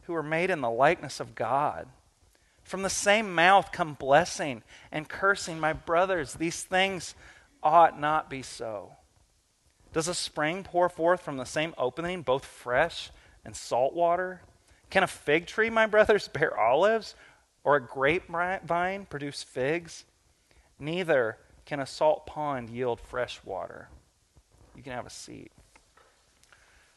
who 0.03 0.13
are 0.13 0.21
made 0.21 0.49
in 0.49 0.61
the 0.61 0.69
likeness 0.69 1.19
of 1.19 1.35
God. 1.35 1.87
From 2.71 2.83
the 2.83 2.89
same 2.89 3.35
mouth 3.35 3.73
come 3.73 3.95
blessing 3.95 4.63
and 4.93 5.09
cursing. 5.09 5.59
My 5.59 5.73
brothers, 5.73 6.35
these 6.35 6.63
things 6.63 7.15
ought 7.61 7.99
not 7.99 8.29
be 8.29 8.41
so. 8.41 8.93
Does 9.91 10.07
a 10.07 10.13
spring 10.13 10.63
pour 10.63 10.87
forth 10.87 11.19
from 11.21 11.35
the 11.35 11.43
same 11.43 11.73
opening 11.77 12.21
both 12.21 12.45
fresh 12.45 13.11
and 13.43 13.53
salt 13.53 13.93
water? 13.93 14.43
Can 14.89 15.03
a 15.03 15.07
fig 15.07 15.47
tree, 15.47 15.69
my 15.69 15.85
brothers, 15.85 16.27
bear 16.33 16.57
olives, 16.57 17.13
or 17.65 17.75
a 17.75 17.85
grapevine 17.85 19.05
produce 19.05 19.43
figs? 19.43 20.05
Neither 20.79 21.39
can 21.65 21.81
a 21.81 21.85
salt 21.85 22.25
pond 22.25 22.69
yield 22.69 23.01
fresh 23.01 23.41
water. 23.43 23.89
You 24.77 24.81
can 24.81 24.93
have 24.93 25.05
a 25.05 25.09
seat. 25.09 25.51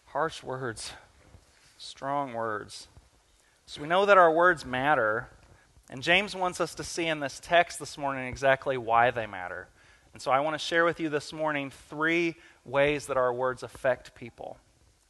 Harsh 0.04 0.40
words, 0.40 0.92
strong 1.78 2.32
words. 2.32 2.86
So 3.66 3.82
we 3.82 3.88
know 3.88 4.06
that 4.06 4.18
our 4.18 4.30
words 4.30 4.64
matter, 4.64 5.30
and 5.90 6.02
James 6.02 6.34
wants 6.34 6.60
us 6.60 6.74
to 6.76 6.84
see 6.84 7.06
in 7.06 7.20
this 7.20 7.40
text 7.42 7.78
this 7.78 7.98
morning 7.98 8.26
exactly 8.26 8.76
why 8.76 9.10
they 9.10 9.26
matter. 9.26 9.68
And 10.12 10.22
so 10.22 10.30
I 10.30 10.40
want 10.40 10.54
to 10.54 10.58
share 10.58 10.84
with 10.84 11.00
you 11.00 11.08
this 11.08 11.32
morning 11.32 11.70
three 11.70 12.36
ways 12.64 13.06
that 13.06 13.16
our 13.16 13.32
words 13.32 13.62
affect 13.62 14.14
people. 14.14 14.58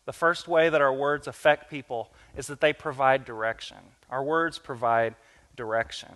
The 0.06 0.12
first 0.12 0.48
way 0.48 0.68
that 0.68 0.80
our 0.80 0.92
words 0.92 1.26
affect 1.26 1.70
people 1.70 2.10
is 2.36 2.46
that 2.48 2.60
they 2.60 2.72
provide 2.72 3.24
direction. 3.24 3.78
Our 4.10 4.22
words 4.22 4.58
provide 4.58 5.14
direction. 5.56 6.08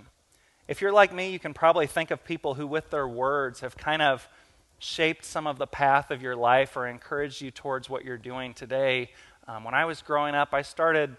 If 0.67 0.81
you're 0.83 0.93
like 0.93 1.13
me, 1.15 1.31
you 1.31 1.39
can 1.39 1.55
probably 1.55 1.87
think 1.87 2.11
of 2.11 2.25
people 2.25 2.55
who, 2.55 2.67
with 2.67 2.91
their 2.91 3.09
words, 3.09 3.61
have 3.61 3.77
kind 3.77 4.03
of 4.03 4.29
shaped 4.79 5.25
some 5.25 5.47
of 5.47 5.59
the 5.59 5.67
path 5.67 6.11
of 6.11 6.21
your 6.21 6.37
life 6.37 6.77
or 6.77 6.87
encouraged 6.87 7.41
you 7.41 7.51
towards 7.51 7.89
what 7.89 8.05
you're 8.05 8.19
doing 8.19 8.53
today. 8.53 9.11
Um, 9.47 9.65
when 9.65 9.75
I 9.75 9.87
was 9.87 10.03
growing 10.03 10.35
up, 10.35 10.53
I 10.53 10.63
started 10.63 11.17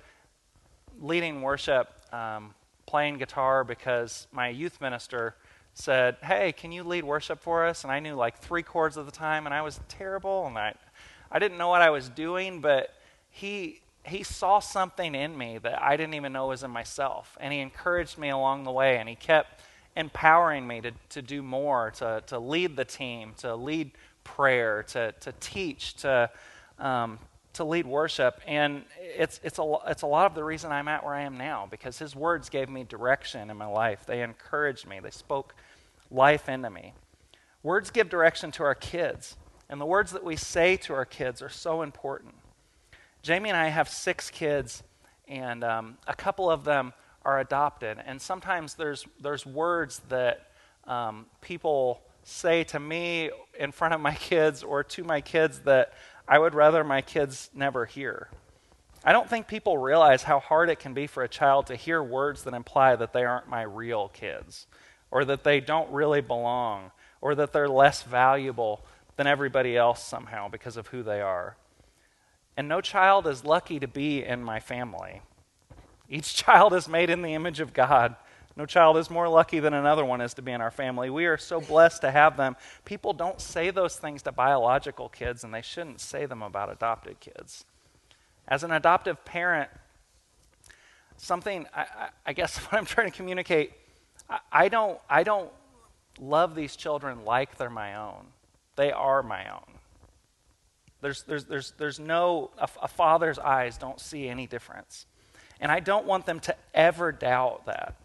leading 1.00 1.42
worship 1.42 1.90
um, 2.14 2.54
playing 2.90 3.20
guitar 3.20 3.64
because 3.64 4.26
my 4.32 4.50
youth 4.50 4.82
minister 4.82 5.36
said, 5.76 6.18
Hey, 6.24 6.52
can 6.52 6.72
you 6.72 6.84
lead 6.84 7.04
worship 7.04 7.40
for 7.40 7.68
us? 7.68 7.84
And 7.84 7.92
I 7.92 8.00
knew 8.00 8.16
like 8.16 8.40
three 8.40 8.64
chords 8.64 8.98
at 8.98 9.06
the 9.06 9.12
time, 9.12 9.46
and 9.46 9.54
I 9.54 9.62
was 9.62 9.80
terrible, 9.88 10.48
and 10.48 10.58
I, 10.58 10.74
I 11.32 11.38
didn't 11.38 11.60
know 11.60 11.68
what 11.68 11.84
I 11.84 11.92
was 11.92 12.10
doing, 12.10 12.62
but 12.62 12.96
he, 13.30 13.82
he 14.04 14.24
saw 14.24 14.58
something 14.58 15.14
in 15.14 15.38
me 15.38 15.60
that 15.60 15.80
I 15.84 15.98
didn't 15.98 16.16
even 16.16 16.34
know 16.34 16.48
was 16.48 16.64
in 16.64 16.72
myself. 16.72 17.38
And 17.40 17.54
he 17.54 17.60
encouraged 17.60 18.18
me 18.18 18.30
along 18.30 18.64
the 18.64 18.72
way, 18.72 18.98
and 18.98 19.08
he 19.08 19.14
kept 19.14 19.62
empowering 19.96 20.66
me 20.66 20.82
to, 20.82 20.92
to 21.10 21.22
do 21.22 21.44
more, 21.44 21.92
to, 21.98 22.24
to 22.26 22.40
lead 22.40 22.76
the 22.76 22.86
team, 22.86 23.34
to 23.38 23.56
lead 23.56 23.92
prayer, 24.24 24.82
to, 24.90 25.12
to 25.20 25.32
teach, 25.40 25.94
to, 25.98 26.28
um, 26.80 27.20
to 27.54 27.64
lead 27.64 27.86
worship. 27.86 28.42
And 28.48 28.84
it's, 29.00 29.40
it's, 29.44 29.60
a, 29.60 29.76
it's 29.88 30.02
a 30.02 30.08
lot 30.08 30.26
of 30.26 30.36
the 30.36 30.44
reason 30.44 30.72
I'm 30.72 30.88
at 30.88 31.04
where 31.04 31.14
I 31.14 31.22
am 31.22 31.38
now 31.38 31.68
because 31.70 31.98
his 31.98 32.16
words 32.16 32.50
gave 32.50 32.70
me 32.70 32.84
direction 32.84 33.50
in 33.50 33.58
my 33.58 33.66
life. 33.66 34.06
They 34.06 34.22
encouraged 34.22 34.88
me, 34.88 35.00
they 35.00 35.12
spoke 35.12 35.56
life 36.12 36.50
into 36.50 36.70
me. 36.70 36.94
Words 37.62 37.92
give 37.92 38.10
direction 38.10 38.52
to 38.52 38.64
our 38.64 38.76
kids, 38.76 39.36
and 39.70 39.82
the 39.82 39.86
words 39.86 40.12
that 40.12 40.24
we 40.24 40.36
say 40.36 40.78
to 40.78 40.94
our 40.94 41.06
kids 41.06 41.42
are 41.42 41.50
so 41.50 41.82
important. 41.82 42.34
Jamie 43.22 43.50
and 43.50 43.58
I 43.58 43.68
have 43.68 43.90
six 43.90 44.30
kids, 44.30 44.82
and 45.28 45.64
um, 45.64 45.98
a 46.08 46.16
couple 46.16 46.50
of 46.50 46.64
them 46.64 46.94
are 47.26 47.40
adopted. 47.40 47.98
And 48.06 48.22
sometimes 48.22 48.76
there's, 48.76 49.06
there's 49.20 49.46
words 49.46 50.02
that 50.08 50.52
um, 50.88 51.26
people 51.42 52.02
say 52.24 52.64
to 52.64 52.80
me 52.80 53.30
in 53.58 53.72
front 53.72 53.94
of 53.94 54.00
my 54.00 54.16
kids 54.16 54.64
or 54.64 54.84
to 54.84 55.04
my 55.04 55.20
kids 55.20 55.60
that 55.60 55.94
I 56.30 56.38
would 56.38 56.54
rather 56.54 56.84
my 56.84 57.02
kids 57.02 57.50
never 57.56 57.86
hear. 57.86 58.30
I 59.04 59.14
don't 59.14 59.28
think 59.28 59.48
people 59.48 59.80
realize 59.80 60.24
how 60.24 60.40
hard 60.40 60.70
it 60.70 60.78
can 60.78 60.94
be 60.94 61.08
for 61.08 61.24
a 61.24 61.28
child 61.28 61.66
to 61.68 61.76
hear 61.76 62.04
words 62.04 62.44
that 62.44 62.54
imply 62.54 62.96
that 62.96 63.14
they 63.14 63.26
aren't 63.26 63.50
my 63.50 63.64
real 63.64 64.10
kids, 64.10 64.68
or 65.10 65.26
that 65.26 65.44
they 65.44 65.60
don't 65.60 65.92
really 65.92 66.22
belong, 66.22 66.92
or 67.20 67.34
that 67.34 67.52
they're 67.52 67.68
less 67.68 68.04
valuable 68.04 68.86
than 69.16 69.26
everybody 69.26 69.76
else 69.76 70.04
somehow 70.04 70.48
because 70.48 70.78
of 70.78 70.88
who 70.88 71.02
they 71.02 71.20
are. 71.20 71.58
And 72.56 72.68
no 72.68 72.80
child 72.80 73.26
is 73.26 73.44
lucky 73.44 73.80
to 73.80 73.88
be 73.88 74.24
in 74.24 74.44
my 74.44 74.60
family. 74.60 75.24
Each 76.08 76.36
child 76.46 76.74
is 76.74 76.88
made 76.88 77.10
in 77.10 77.24
the 77.24 77.34
image 77.34 77.60
of 77.60 77.74
God. 77.74 78.16
No 78.60 78.66
child 78.66 78.98
is 78.98 79.10
more 79.10 79.30
lucky 79.30 79.62
than 79.62 79.74
another 79.74 80.04
one 80.04 80.20
is 80.20 80.34
to 80.34 80.42
be 80.42 80.52
in 80.52 80.60
our 80.60 80.70
family. 80.70 81.10
We 81.10 81.28
are 81.28 81.38
so 81.38 81.62
blessed 81.62 82.02
to 82.02 82.12
have 82.12 82.36
them. 82.36 82.58
People 82.84 83.14
don't 83.14 83.40
say 83.40 83.72
those 83.72 83.96
things 83.96 84.22
to 84.24 84.34
biological 84.34 85.08
kids, 85.08 85.46
and 85.46 85.54
they 85.54 85.62
shouldn't 85.62 86.02
say 86.02 86.26
them 86.26 86.42
about 86.42 86.70
adopted 86.70 87.22
kids. 87.22 87.64
As 88.50 88.66
an 88.66 88.74
adoptive 88.74 89.24
parent, 89.24 89.70
something 91.16 91.68
I, 91.74 92.10
I, 92.26 92.34
guess 92.34 92.58
what 92.66 92.78
I'm 92.78 92.86
trying 92.86 93.10
to 93.10 93.16
communicate, 93.16 93.72
I, 94.30 94.40
I, 94.52 94.68
don't 94.68 95.00
I 95.10 95.24
don't 95.24 95.52
love 96.20 96.54
these 96.54 96.76
children 96.76 97.24
like 97.24 97.58
they're 97.58 97.70
my 97.70 97.96
own. 97.96 98.26
They 98.76 98.92
are 98.92 99.24
my 99.24 99.50
own. 99.50 99.72
There's 101.00 101.24
there's 101.24 101.46
there's 101.46 101.72
there's 101.78 101.98
no 101.98 102.52
a, 102.58 102.68
a 102.82 102.88
father's 102.90 103.40
eyes 103.40 103.78
don't 103.78 104.02
see 104.02 104.28
any 104.28 104.48
difference. 104.48 105.06
And 105.62 105.72
I 105.72 105.80
don't 105.80 106.06
want 106.06 106.26
them 106.26 106.42
to 106.42 106.56
ever 106.74 107.14
doubt 107.14 107.66
that. 107.66 107.96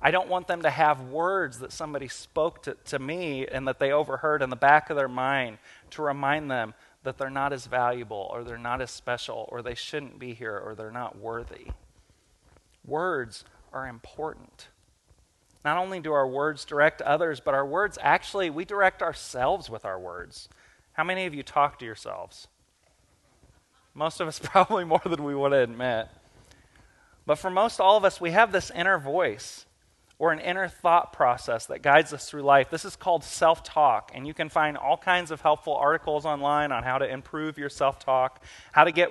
I 0.00 0.10
don't 0.10 0.28
want 0.28 0.46
them 0.46 0.62
to 0.62 0.70
have 0.70 1.00
words 1.00 1.58
that 1.60 1.72
somebody 1.72 2.08
spoke 2.08 2.62
to, 2.64 2.76
to 2.86 2.98
me 2.98 3.46
and 3.46 3.66
that 3.66 3.78
they 3.78 3.92
overheard 3.92 4.42
in 4.42 4.50
the 4.50 4.56
back 4.56 4.90
of 4.90 4.96
their 4.96 5.08
mind 5.08 5.58
to 5.90 6.02
remind 6.02 6.50
them 6.50 6.74
that 7.02 7.18
they're 7.18 7.30
not 7.30 7.52
as 7.52 7.66
valuable 7.66 8.28
or 8.32 8.44
they're 8.44 8.58
not 8.58 8.82
as 8.82 8.90
special 8.90 9.48
or 9.50 9.62
they 9.62 9.74
shouldn't 9.74 10.18
be 10.18 10.34
here 10.34 10.58
or 10.58 10.74
they're 10.74 10.90
not 10.90 11.18
worthy. 11.18 11.68
Words 12.84 13.44
are 13.72 13.86
important. 13.86 14.68
Not 15.64 15.78
only 15.78 15.98
do 15.98 16.12
our 16.12 16.28
words 16.28 16.64
direct 16.64 17.02
others, 17.02 17.40
but 17.40 17.54
our 17.54 17.66
words 17.66 17.98
actually, 18.00 18.50
we 18.50 18.64
direct 18.64 19.02
ourselves 19.02 19.70
with 19.70 19.84
our 19.84 19.98
words. 19.98 20.48
How 20.92 21.04
many 21.04 21.26
of 21.26 21.34
you 21.34 21.42
talk 21.42 21.78
to 21.78 21.84
yourselves? 21.84 22.48
Most 23.94 24.20
of 24.20 24.28
us 24.28 24.38
probably 24.42 24.84
more 24.84 25.02
than 25.04 25.24
we 25.24 25.34
want 25.34 25.54
to 25.54 25.58
admit. 25.58 26.08
But 27.24 27.36
for 27.36 27.50
most 27.50 27.80
all 27.80 27.96
of 27.96 28.04
us, 28.04 28.20
we 28.20 28.30
have 28.30 28.52
this 28.52 28.70
inner 28.70 28.98
voice 28.98 29.66
or 30.18 30.32
an 30.32 30.38
inner 30.38 30.66
thought 30.66 31.12
process 31.12 31.66
that 31.66 31.82
guides 31.82 32.12
us 32.12 32.28
through 32.28 32.42
life. 32.42 32.70
This 32.70 32.84
is 32.84 32.96
called 32.96 33.22
self 33.22 33.62
talk, 33.62 34.12
and 34.14 34.26
you 34.26 34.32
can 34.32 34.48
find 34.48 34.76
all 34.76 34.96
kinds 34.96 35.30
of 35.30 35.42
helpful 35.42 35.74
articles 35.74 36.24
online 36.24 36.72
on 36.72 36.82
how 36.82 36.98
to 36.98 37.08
improve 37.08 37.58
your 37.58 37.68
self 37.68 37.98
talk, 37.98 38.42
how 38.72 38.84
to 38.84 38.92
get 38.92 39.10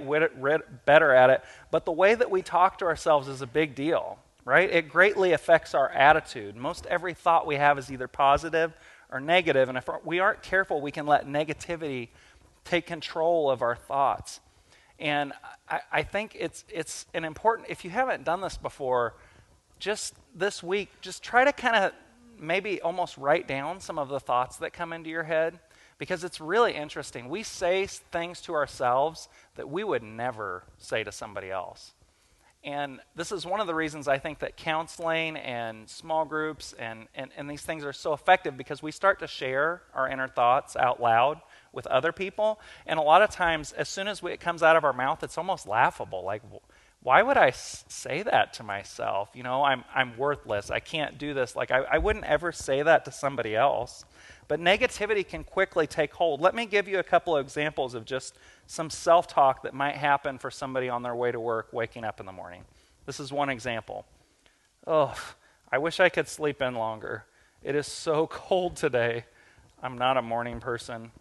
better 0.86 1.14
at 1.14 1.30
it. 1.30 1.44
But 1.70 1.86
the 1.86 1.92
way 1.92 2.16
that 2.16 2.32
we 2.32 2.42
talk 2.42 2.80
to 2.80 2.86
ourselves 2.86 3.28
is 3.28 3.42
a 3.42 3.48
big 3.48 3.76
deal, 3.76 4.18
right? 4.46 4.70
It 4.70 4.90
greatly 4.90 5.34
affects 5.34 5.76
our 5.76 5.90
attitude. 5.90 6.56
Most 6.56 6.88
every 6.88 7.14
thought 7.14 7.46
we 7.46 7.56
have 7.56 7.78
is 7.78 7.92
either 7.92 8.08
positive 8.08 8.74
or 9.12 9.20
negative, 9.20 9.70
and 9.70 9.78
if 9.78 9.88
we 10.04 10.20
aren't 10.20 10.42
careful, 10.42 10.82
we 10.82 10.92
can 10.92 11.06
let 11.06 11.28
negativity 11.28 12.10
take 12.64 12.88
control 12.88 13.52
of 13.52 13.62
our 13.62 13.76
thoughts. 13.76 14.40
And 14.98 15.34
I, 15.70 15.82
I 15.92 16.04
think 16.04 16.36
it's, 16.40 16.66
it's 16.70 17.06
an 17.14 17.26
important, 17.26 17.70
if 17.70 17.86
you 17.86 17.92
haven't 17.92 18.24
done 18.24 18.42
this 18.42 18.58
before, 18.58 19.14
just 19.78 20.16
this 20.36 20.62
week, 20.62 20.90
just 21.02 21.24
try 21.24 21.46
to 21.46 21.54
kind 21.54 21.76
of 21.76 21.92
maybe 22.38 22.82
almost 22.82 23.18
write 23.18 23.48
down 23.48 23.80
some 23.80 23.98
of 23.98 24.10
the 24.10 24.20
thoughts 24.20 24.58
that 24.58 24.74
come 24.74 24.92
into 24.94 25.10
your 25.10 25.24
head 25.24 25.60
because 25.98 26.24
it's 26.24 26.42
really 26.42 26.74
interesting. 26.74 27.30
We 27.30 27.44
say 27.44 27.88
things 27.88 28.42
to 28.42 28.54
ourselves 28.54 29.30
that 29.56 29.70
we 29.70 29.84
would 29.84 30.04
never 30.04 30.64
say 30.78 31.04
to 31.04 31.12
somebody 31.12 31.50
else. 31.50 31.94
And 32.66 33.00
this 33.16 33.32
is 33.32 33.46
one 33.46 33.60
of 33.60 33.68
the 33.68 33.76
reasons 33.76 34.08
I 34.08 34.18
think 34.18 34.40
that 34.40 34.58
counseling 34.58 35.38
and 35.38 35.88
small 35.88 36.26
groups 36.26 36.74
and, 36.80 37.08
and, 37.14 37.30
and 37.38 37.48
these 37.48 37.62
things 37.62 37.86
are 37.86 37.94
so 37.94 38.12
effective 38.12 38.58
because 38.58 38.82
we 38.82 38.92
start 38.92 39.20
to 39.20 39.28
share 39.28 39.84
our 39.94 40.10
inner 40.10 40.28
thoughts 40.28 40.76
out 40.76 41.00
loud 41.00 41.40
with 41.72 41.86
other 41.86 42.12
people. 42.12 42.60
And 42.88 42.98
a 42.98 43.04
lot 43.04 43.22
of 43.22 43.30
times, 43.30 43.72
as 43.74 43.88
soon 43.88 44.08
as 44.08 44.24
we, 44.24 44.32
it 44.32 44.40
comes 44.40 44.64
out 44.64 44.76
of 44.76 44.84
our 44.84 44.94
mouth, 44.94 45.24
it's 45.24 45.38
almost 45.38 45.68
laughable. 45.68 46.24
Like, 46.24 46.42
why 47.06 47.22
would 47.22 47.38
I 47.38 47.52
say 47.52 48.24
that 48.24 48.54
to 48.54 48.64
myself? 48.64 49.30
You 49.36 49.44
know, 49.44 49.64
I'm, 49.64 49.84
I'm 49.94 50.18
worthless. 50.18 50.72
I 50.72 50.80
can't 50.80 51.20
do 51.20 51.36
this. 51.36 51.56
Like, 51.56 51.70
I, 51.70 51.82
I 51.82 52.00
wouldn't 52.00 52.26
ever 52.26 52.52
say 52.52 52.82
that 52.82 53.06
to 53.06 53.12
somebody 53.12 53.56
else. 53.56 54.06
But 54.48 54.60
negativity 54.60 55.26
can 55.26 55.44
quickly 55.44 55.86
take 55.86 56.12
hold. 56.12 56.42
Let 56.42 56.56
me 56.56 56.66
give 56.66 56.88
you 56.88 56.98
a 56.98 57.04
couple 57.04 57.38
of 57.38 57.46
examples 57.46 57.94
of 57.94 58.06
just 58.06 58.40
some 58.66 58.90
self 58.90 59.28
talk 59.28 59.62
that 59.62 59.76
might 59.76 59.94
happen 59.94 60.40
for 60.40 60.50
somebody 60.50 60.90
on 60.90 61.04
their 61.04 61.16
way 61.16 61.32
to 61.32 61.40
work, 61.40 61.68
waking 61.72 62.04
up 62.04 62.20
in 62.20 62.26
the 62.26 62.32
morning. 62.32 62.64
This 63.06 63.20
is 63.20 63.32
one 63.32 63.50
example. 63.50 64.08
Oh, 64.88 65.14
I 65.72 65.78
wish 65.78 66.00
I 66.00 66.10
could 66.10 66.28
sleep 66.28 66.60
in 66.60 66.74
longer. 66.74 67.26
It 67.62 67.76
is 67.76 67.86
so 67.86 68.26
cold 68.32 68.78
today. 68.78 69.26
I'm 69.84 70.00
not 70.00 70.18
a 70.18 70.24
morning 70.24 70.60
person. 70.60 71.12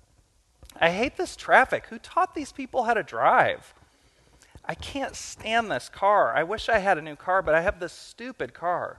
I 0.81 0.93
hate 0.93 1.19
this 1.19 1.37
traffic. 1.37 1.89
Who 1.89 1.99
taught 1.99 2.35
these 2.35 2.53
people 2.53 2.85
how 2.85 2.95
to 2.95 3.03
drive? 3.03 3.75
I 4.67 4.75
can't 4.75 5.15
stand 5.15 5.71
this 5.71 5.89
car. 5.89 6.35
I 6.35 6.43
wish 6.43 6.69
I 6.69 6.79
had 6.79 6.99
a 6.99 7.03
new 7.03 7.17
car, 7.17 7.43
but 7.43 7.55
I 7.55 7.61
have 7.61 7.81
this 7.81 7.93
stupid 7.93 8.55
car. 8.55 8.99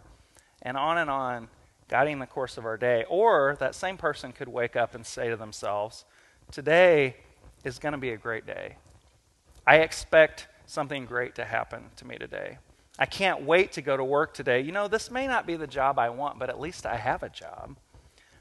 And 0.61 0.77
on 0.77 0.97
and 0.97 1.09
on, 1.09 1.47
guiding 1.87 2.19
the 2.19 2.27
course 2.27 2.57
of 2.57 2.65
our 2.65 2.77
day. 2.77 3.05
Or 3.09 3.57
that 3.59 3.75
same 3.75 3.97
person 3.97 4.31
could 4.31 4.47
wake 4.47 4.75
up 4.75 4.95
and 4.95 5.05
say 5.05 5.29
to 5.29 5.35
themselves, 5.35 6.05
Today 6.51 7.17
is 7.63 7.79
going 7.79 7.93
to 7.93 7.97
be 7.97 8.11
a 8.11 8.17
great 8.17 8.45
day. 8.45 8.77
I 9.65 9.77
expect 9.77 10.47
something 10.67 11.05
great 11.05 11.35
to 11.35 11.45
happen 11.45 11.85
to 11.95 12.05
me 12.05 12.17
today. 12.17 12.59
I 12.97 13.05
can't 13.05 13.41
wait 13.43 13.73
to 13.73 13.81
go 13.81 13.97
to 13.97 14.03
work 14.03 14.33
today. 14.33 14.61
You 14.61 14.71
know, 14.71 14.87
this 14.87 15.11
may 15.11 15.27
not 15.27 15.47
be 15.47 15.55
the 15.55 15.67
job 15.67 15.99
I 15.99 16.09
want, 16.09 16.39
but 16.39 16.49
at 16.49 16.59
least 16.59 16.85
I 16.85 16.95
have 16.95 17.23
a 17.23 17.29
job. 17.29 17.75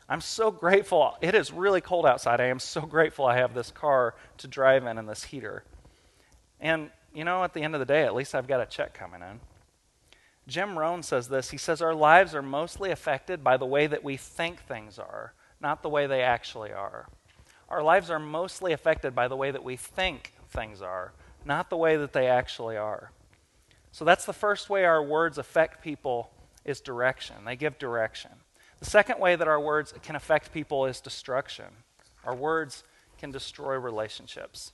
I'm 0.08 0.20
so 0.20 0.50
grateful. 0.50 1.16
It 1.22 1.34
is 1.34 1.50
really 1.50 1.80
cold 1.80 2.06
outside. 2.06 2.40
I 2.40 2.46
am 2.46 2.58
so 2.58 2.82
grateful 2.82 3.24
I 3.24 3.38
have 3.38 3.54
this 3.54 3.70
car 3.70 4.14
to 4.38 4.46
drive 4.46 4.84
in 4.84 4.98
and 4.98 5.08
this 5.08 5.24
heater. 5.24 5.64
And 6.60 6.90
you 7.14 7.24
know, 7.24 7.44
at 7.44 7.54
the 7.54 7.62
end 7.62 7.74
of 7.74 7.78
the 7.78 7.86
day, 7.86 8.02
at 8.02 8.14
least 8.14 8.34
I've 8.34 8.48
got 8.48 8.60
a 8.60 8.66
check 8.66 8.92
coming 8.92 9.22
in. 9.22 9.40
Jim 10.46 10.78
Rohn 10.78 11.02
says 11.02 11.28
this. 11.28 11.50
He 11.50 11.56
says, 11.56 11.80
Our 11.80 11.94
lives 11.94 12.34
are 12.34 12.42
mostly 12.42 12.90
affected 12.90 13.42
by 13.42 13.56
the 13.56 13.66
way 13.66 13.86
that 13.86 14.04
we 14.04 14.16
think 14.16 14.60
things 14.60 14.98
are, 14.98 15.32
not 15.60 15.82
the 15.82 15.88
way 15.88 16.06
they 16.06 16.20
actually 16.20 16.72
are. 16.72 17.08
Our 17.68 17.82
lives 17.82 18.10
are 18.10 18.18
mostly 18.18 18.72
affected 18.72 19.14
by 19.14 19.28
the 19.28 19.36
way 19.36 19.50
that 19.50 19.64
we 19.64 19.76
think 19.76 20.34
things 20.50 20.82
are, 20.82 21.12
not 21.44 21.70
the 21.70 21.76
way 21.76 21.96
that 21.96 22.12
they 22.12 22.26
actually 22.26 22.76
are. 22.76 23.10
So 23.90 24.04
that's 24.04 24.26
the 24.26 24.32
first 24.32 24.68
way 24.68 24.84
our 24.84 25.02
words 25.02 25.38
affect 25.38 25.82
people 25.82 26.30
is 26.64 26.80
direction. 26.80 27.36
They 27.44 27.56
give 27.56 27.78
direction. 27.78 28.32
The 28.80 28.90
second 28.90 29.20
way 29.20 29.36
that 29.36 29.48
our 29.48 29.60
words 29.60 29.94
can 30.02 30.16
affect 30.16 30.52
people 30.52 30.84
is 30.84 31.00
destruction. 31.00 31.66
Our 32.24 32.34
words 32.34 32.82
can 33.18 33.30
destroy 33.30 33.76
relationships. 33.76 34.72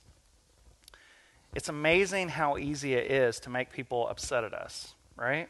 It's 1.53 1.67
amazing 1.67 2.29
how 2.29 2.57
easy 2.57 2.93
it 2.93 3.11
is 3.11 3.39
to 3.41 3.49
make 3.49 3.73
people 3.73 4.07
upset 4.07 4.43
at 4.45 4.53
us, 4.53 4.93
right? 5.17 5.49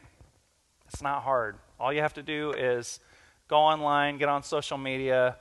It's 0.88 1.00
not 1.00 1.22
hard. 1.22 1.56
All 1.78 1.92
you 1.92 2.00
have 2.00 2.14
to 2.14 2.22
do 2.22 2.52
is 2.52 2.98
go 3.46 3.58
online, 3.58 4.18
get 4.18 4.28
on 4.28 4.42
social 4.42 4.78
media, 4.78 5.36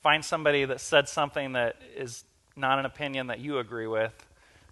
find 0.00 0.24
somebody 0.24 0.64
that 0.64 0.80
said 0.80 1.08
something 1.08 1.52
that 1.52 1.76
is 1.96 2.24
not 2.56 2.78
an 2.78 2.86
opinion 2.86 3.26
that 3.26 3.40
you 3.40 3.58
agree 3.58 3.86
with, 3.86 4.14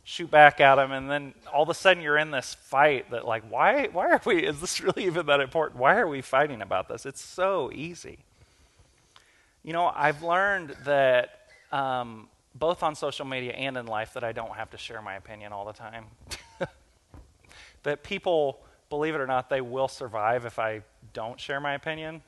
shoot 0.03 0.31
back 0.31 0.61
at 0.61 0.77
them, 0.77 0.93
and 0.93 1.11
then 1.11 1.35
all 1.53 1.65
of 1.65 1.69
a 1.69 1.75
sudden 1.75 2.03
you're 2.03 2.17
in 2.17 2.31
this 2.31 2.55
fight 2.55 3.11
that, 3.11 3.27
like, 3.27 3.43
why, 3.51 3.89
why 3.93 4.11
are 4.13 4.21
we, 4.25 4.47
is 4.47 4.61
this 4.61 4.81
really 4.83 5.05
even 5.05 5.27
that 5.27 5.41
important? 5.41 5.79
Why 5.79 5.97
are 5.97 6.09
we 6.09 6.23
fighting 6.23 6.63
about 6.63 6.89
this? 6.89 7.05
It's 7.05 7.21
so 7.21 7.71
easy. 7.75 8.19
You 9.63 9.75
know, 9.75 9.93
I've 9.95 10.23
learned 10.23 10.75
that 10.85 11.41
um, 11.71 12.29
both 12.55 12.83
on 12.83 12.95
social 12.95 13.25
media 13.25 13.53
and 13.53 13.77
in 13.77 13.87
life, 13.87 14.15
that 14.15 14.25
I 14.25 14.33
don't 14.33 14.55
have 14.55 14.71
to 14.71 14.79
share 14.79 15.03
my 15.03 15.15
opinion 15.15 15.53
all 15.53 15.65
the 15.65 15.73
time. 15.73 16.07
that 17.83 18.03
people, 18.03 18.61
believe 18.89 19.15
it 19.15 19.21
or 19.21 19.27
not, 19.27 19.49
they 19.51 19.61
will 19.61 19.89
survive 19.89 20.45
if 20.45 20.59
I 20.59 20.83
don't 21.13 21.41
share 21.41 21.61
my 21.61 21.75
opinion. 21.75 22.23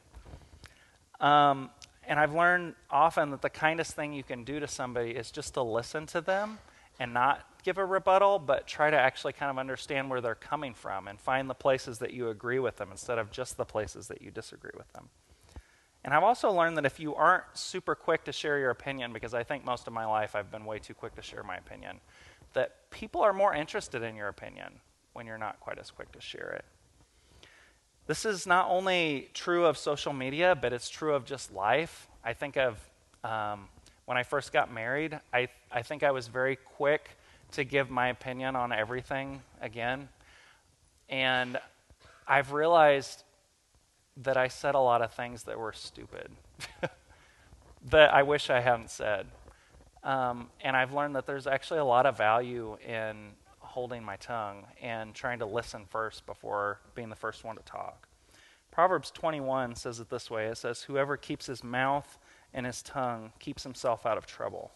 Um, 1.20 1.70
and 2.06 2.20
I've 2.20 2.34
learned 2.34 2.74
often 2.90 3.30
that 3.30 3.42
the 3.42 3.50
kindest 3.50 3.94
thing 3.94 4.12
you 4.12 4.22
can 4.22 4.44
do 4.44 4.60
to 4.60 4.68
somebody 4.68 5.10
is 5.10 5.30
just 5.30 5.54
to 5.54 5.62
listen 5.62 6.06
to 6.06 6.20
them 6.20 6.58
and 6.98 7.12
not 7.12 7.46
give 7.62 7.78
a 7.78 7.84
rebuttal, 7.84 8.38
but 8.38 8.66
try 8.66 8.90
to 8.90 8.96
actually 8.96 9.32
kind 9.32 9.50
of 9.50 9.58
understand 9.58 10.08
where 10.08 10.20
they're 10.20 10.34
coming 10.34 10.72
from 10.72 11.08
and 11.08 11.20
find 11.20 11.50
the 11.50 11.54
places 11.54 11.98
that 11.98 12.12
you 12.12 12.28
agree 12.28 12.58
with 12.58 12.76
them 12.76 12.90
instead 12.92 13.18
of 13.18 13.30
just 13.30 13.56
the 13.56 13.64
places 13.64 14.06
that 14.08 14.22
you 14.22 14.30
disagree 14.30 14.70
with 14.76 14.90
them. 14.92 15.08
And 16.04 16.14
I've 16.14 16.22
also 16.22 16.52
learned 16.52 16.76
that 16.76 16.86
if 16.86 17.00
you 17.00 17.14
aren't 17.14 17.44
super 17.54 17.94
quick 17.94 18.24
to 18.24 18.32
share 18.32 18.58
your 18.58 18.70
opinion, 18.70 19.12
because 19.12 19.34
I 19.34 19.42
think 19.42 19.64
most 19.64 19.86
of 19.86 19.92
my 19.92 20.06
life 20.06 20.36
I've 20.36 20.50
been 20.50 20.64
way 20.64 20.78
too 20.78 20.94
quick 20.94 21.16
to 21.16 21.22
share 21.22 21.42
my 21.42 21.56
opinion, 21.56 22.00
that 22.52 22.90
people 22.90 23.22
are 23.22 23.32
more 23.32 23.54
interested 23.54 24.02
in 24.02 24.14
your 24.14 24.28
opinion 24.28 24.80
when 25.14 25.26
you're 25.26 25.38
not 25.38 25.58
quite 25.60 25.78
as 25.78 25.90
quick 25.90 26.12
to 26.12 26.20
share 26.20 26.50
it. 26.50 26.64
This 28.06 28.24
is 28.24 28.46
not 28.46 28.68
only 28.70 29.30
true 29.34 29.66
of 29.66 29.76
social 29.76 30.12
media, 30.12 30.54
but 30.54 30.72
it's 30.72 30.88
true 30.88 31.14
of 31.14 31.24
just 31.24 31.52
life. 31.52 32.06
I 32.24 32.34
think 32.34 32.56
of 32.56 32.78
um, 33.24 33.68
when 34.04 34.16
I 34.16 34.22
first 34.22 34.52
got 34.52 34.72
married, 34.72 35.18
I, 35.32 35.48
I 35.72 35.82
think 35.82 36.04
I 36.04 36.12
was 36.12 36.28
very 36.28 36.54
quick 36.54 37.10
to 37.52 37.64
give 37.64 37.90
my 37.90 38.08
opinion 38.08 38.54
on 38.54 38.72
everything 38.72 39.42
again. 39.60 40.08
And 41.08 41.58
I've 42.28 42.52
realized 42.52 43.24
that 44.16 44.36
I 44.36 44.48
said 44.48 44.74
a 44.74 44.80
lot 44.80 45.02
of 45.02 45.12
things 45.12 45.44
that 45.44 45.58
were 45.58 45.72
stupid 45.72 46.30
that 47.90 48.14
I 48.14 48.22
wish 48.22 48.50
I 48.50 48.60
hadn't 48.60 48.90
said. 48.90 49.26
Um, 50.02 50.48
and 50.60 50.76
I've 50.76 50.92
learned 50.92 51.16
that 51.16 51.26
there's 51.26 51.46
actually 51.46 51.80
a 51.80 51.84
lot 51.84 52.06
of 52.06 52.16
value 52.16 52.78
in 52.86 53.32
holding 53.58 54.04
my 54.04 54.16
tongue 54.16 54.64
and 54.80 55.14
trying 55.14 55.40
to 55.40 55.46
listen 55.46 55.84
first 55.90 56.24
before 56.26 56.80
being 56.94 57.08
the 57.08 57.16
first 57.16 57.44
one 57.44 57.56
to 57.56 57.62
talk. 57.62 58.08
Proverbs 58.70 59.10
21 59.10 59.74
says 59.74 60.00
it 60.00 60.08
this 60.10 60.30
way 60.30 60.46
it 60.46 60.58
says, 60.58 60.82
Whoever 60.82 61.16
keeps 61.16 61.46
his 61.46 61.64
mouth 61.64 62.18
and 62.54 62.66
his 62.66 62.82
tongue 62.82 63.32
keeps 63.38 63.64
himself 63.64 64.06
out 64.06 64.16
of 64.16 64.26
trouble. 64.26 64.70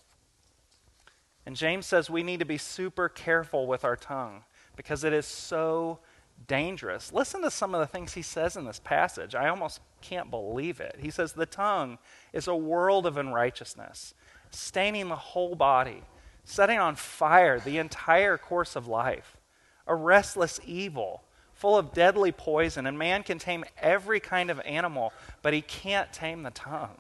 And 1.47 1.57
James 1.57 1.87
says 1.87 2.11
we 2.11 2.23
need 2.23 2.41
to 2.41 2.45
be 2.45 2.59
super 2.59 3.09
careful 3.09 3.67
with 3.67 3.85
our 3.85 3.97
tongue 3.97 4.45
because 4.77 5.05
it 5.05 5.13
is 5.13 5.27
so 5.27 5.99
dangerous. 6.47 7.13
Listen 7.13 7.43
to 7.43 7.51
some 7.51 7.75
of 7.75 7.81
the 7.81 7.87
things 7.87 8.15
he 8.15 8.23
says 8.23 8.57
in 8.57 8.65
this 8.65 8.81
passage. 8.81 9.35
I 9.35 9.49
almost 9.49 9.81
can't 10.01 10.31
believe 10.31 10.81
it. 10.81 10.97
He 10.99 11.11
says, 11.11 11.33
The 11.33 11.47
tongue 11.47 11.99
is 12.33 12.49
a 12.49 12.57
world 12.57 13.07
of 13.07 13.17
unrighteousness, 13.17 14.15
staining 14.51 15.09
the 15.09 15.17
whole 15.17 15.55
body, 15.55 16.03
setting 16.45 16.79
on 16.79 16.97
fire 16.97 17.61
the 17.61 17.79
entire 17.79 18.39
course 18.39 18.77
of 18.77 18.87
life, 18.87 19.37
a 19.87 19.95
restless 19.95 20.61
evil 20.65 21.23
full 21.61 21.77
of 21.77 21.93
deadly 21.93 22.33
poison. 22.33 22.87
And 22.87 22.99
man 22.99 23.23
can 23.23 23.39
tame 23.39 23.65
every 23.79 24.19
kind 24.19 24.51
of 24.51 24.61
animal, 24.61 25.13
but 25.43 25.53
he 25.53 25.61
can't 25.61 26.11
tame 26.11 26.43
the 26.43 26.51
tongue. 26.51 26.97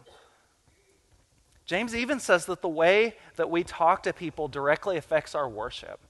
James 1.64 1.94
even 1.94 2.20
says 2.20 2.46
that 2.46 2.60
the 2.60 2.68
way 2.68 3.16
that 3.36 3.48
we 3.48 3.64
talk 3.64 4.02
to 4.02 4.12
people 4.12 4.48
directly 4.48 4.96
affects 4.98 5.34
our 5.34 5.48
worship. 5.48 6.00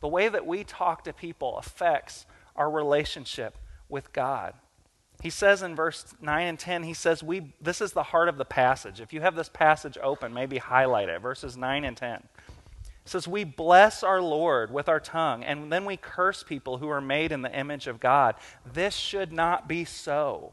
The 0.00 0.08
way 0.08 0.28
that 0.28 0.46
we 0.46 0.64
talk 0.64 1.04
to 1.04 1.12
people 1.12 1.58
affects 1.58 2.26
our 2.56 2.70
relationship 2.70 3.58
with 3.88 4.12
God. 4.12 4.54
He 5.22 5.30
says 5.30 5.62
in 5.62 5.74
verse 5.74 6.14
9 6.20 6.46
and 6.46 6.58
10, 6.58 6.82
he 6.82 6.94
says, 6.94 7.22
we, 7.22 7.52
This 7.60 7.80
is 7.80 7.92
the 7.92 8.02
heart 8.02 8.28
of 8.28 8.36
the 8.36 8.44
passage. 8.44 9.00
If 9.00 9.12
you 9.12 9.22
have 9.22 9.34
this 9.34 9.48
passage 9.48 9.96
open, 10.02 10.34
maybe 10.34 10.58
highlight 10.58 11.08
it, 11.08 11.20
verses 11.20 11.56
9 11.56 11.84
and 11.84 11.96
10. 11.96 12.14
It 12.14 12.22
says, 13.04 13.26
We 13.26 13.44
bless 13.44 14.02
our 14.02 14.20
Lord 14.20 14.72
with 14.72 14.88
our 14.88 15.00
tongue, 15.00 15.42
and 15.42 15.72
then 15.72 15.84
we 15.84 15.96
curse 15.96 16.42
people 16.42 16.78
who 16.78 16.88
are 16.88 17.00
made 17.00 17.32
in 17.32 17.42
the 17.42 17.56
image 17.56 17.86
of 17.86 18.00
God. 18.00 18.34
This 18.70 18.94
should 18.94 19.32
not 19.32 19.68
be 19.68 19.84
so. 19.84 20.52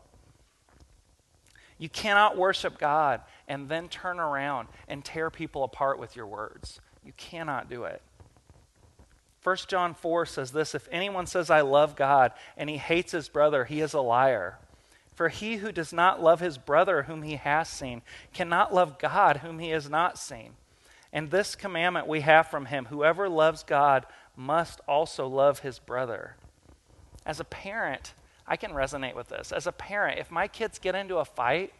You 1.77 1.89
cannot 1.89 2.37
worship 2.37 2.77
God 2.77 3.21
and 3.47 3.67
then 3.67 3.89
turn 3.89 4.19
around 4.19 4.69
and 4.87 5.03
tear 5.03 5.29
people 5.29 5.63
apart 5.63 5.99
with 5.99 6.15
your 6.15 6.27
words. 6.27 6.79
You 7.03 7.11
cannot 7.17 7.69
do 7.69 7.83
it. 7.83 8.01
1 9.43 9.57
John 9.67 9.93
4 9.93 10.25
says 10.25 10.51
this 10.51 10.73
If 10.73 10.87
anyone 10.91 11.25
says, 11.25 11.49
I 11.49 11.61
love 11.61 11.95
God, 11.95 12.31
and 12.57 12.69
he 12.69 12.77
hates 12.77 13.11
his 13.11 13.29
brother, 13.29 13.65
he 13.65 13.81
is 13.81 13.93
a 13.93 14.01
liar. 14.01 14.57
For 15.13 15.29
he 15.29 15.57
who 15.57 15.71
does 15.71 15.93
not 15.93 16.23
love 16.23 16.39
his 16.39 16.57
brother 16.57 17.03
whom 17.03 17.21
he 17.21 17.35
has 17.35 17.69
seen 17.69 18.01
cannot 18.33 18.73
love 18.73 18.97
God 18.97 19.37
whom 19.37 19.59
he 19.59 19.69
has 19.69 19.89
not 19.89 20.17
seen. 20.17 20.53
And 21.11 21.29
this 21.29 21.55
commandment 21.55 22.07
we 22.07 22.21
have 22.21 22.47
from 22.47 22.65
him 22.65 22.85
whoever 22.85 23.29
loves 23.29 23.63
God 23.63 24.05
must 24.35 24.81
also 24.87 25.27
love 25.27 25.59
his 25.59 25.77
brother. 25.77 26.35
As 27.25 27.39
a 27.39 27.45
parent, 27.45 28.13
I 28.47 28.57
can 28.57 28.71
resonate 28.71 29.15
with 29.15 29.29
this. 29.29 29.51
As 29.51 29.67
a 29.67 29.71
parent, 29.71 30.19
if 30.19 30.31
my 30.31 30.47
kids 30.47 30.79
get 30.79 30.95
into 30.95 31.17
a 31.17 31.25
fight, 31.25 31.73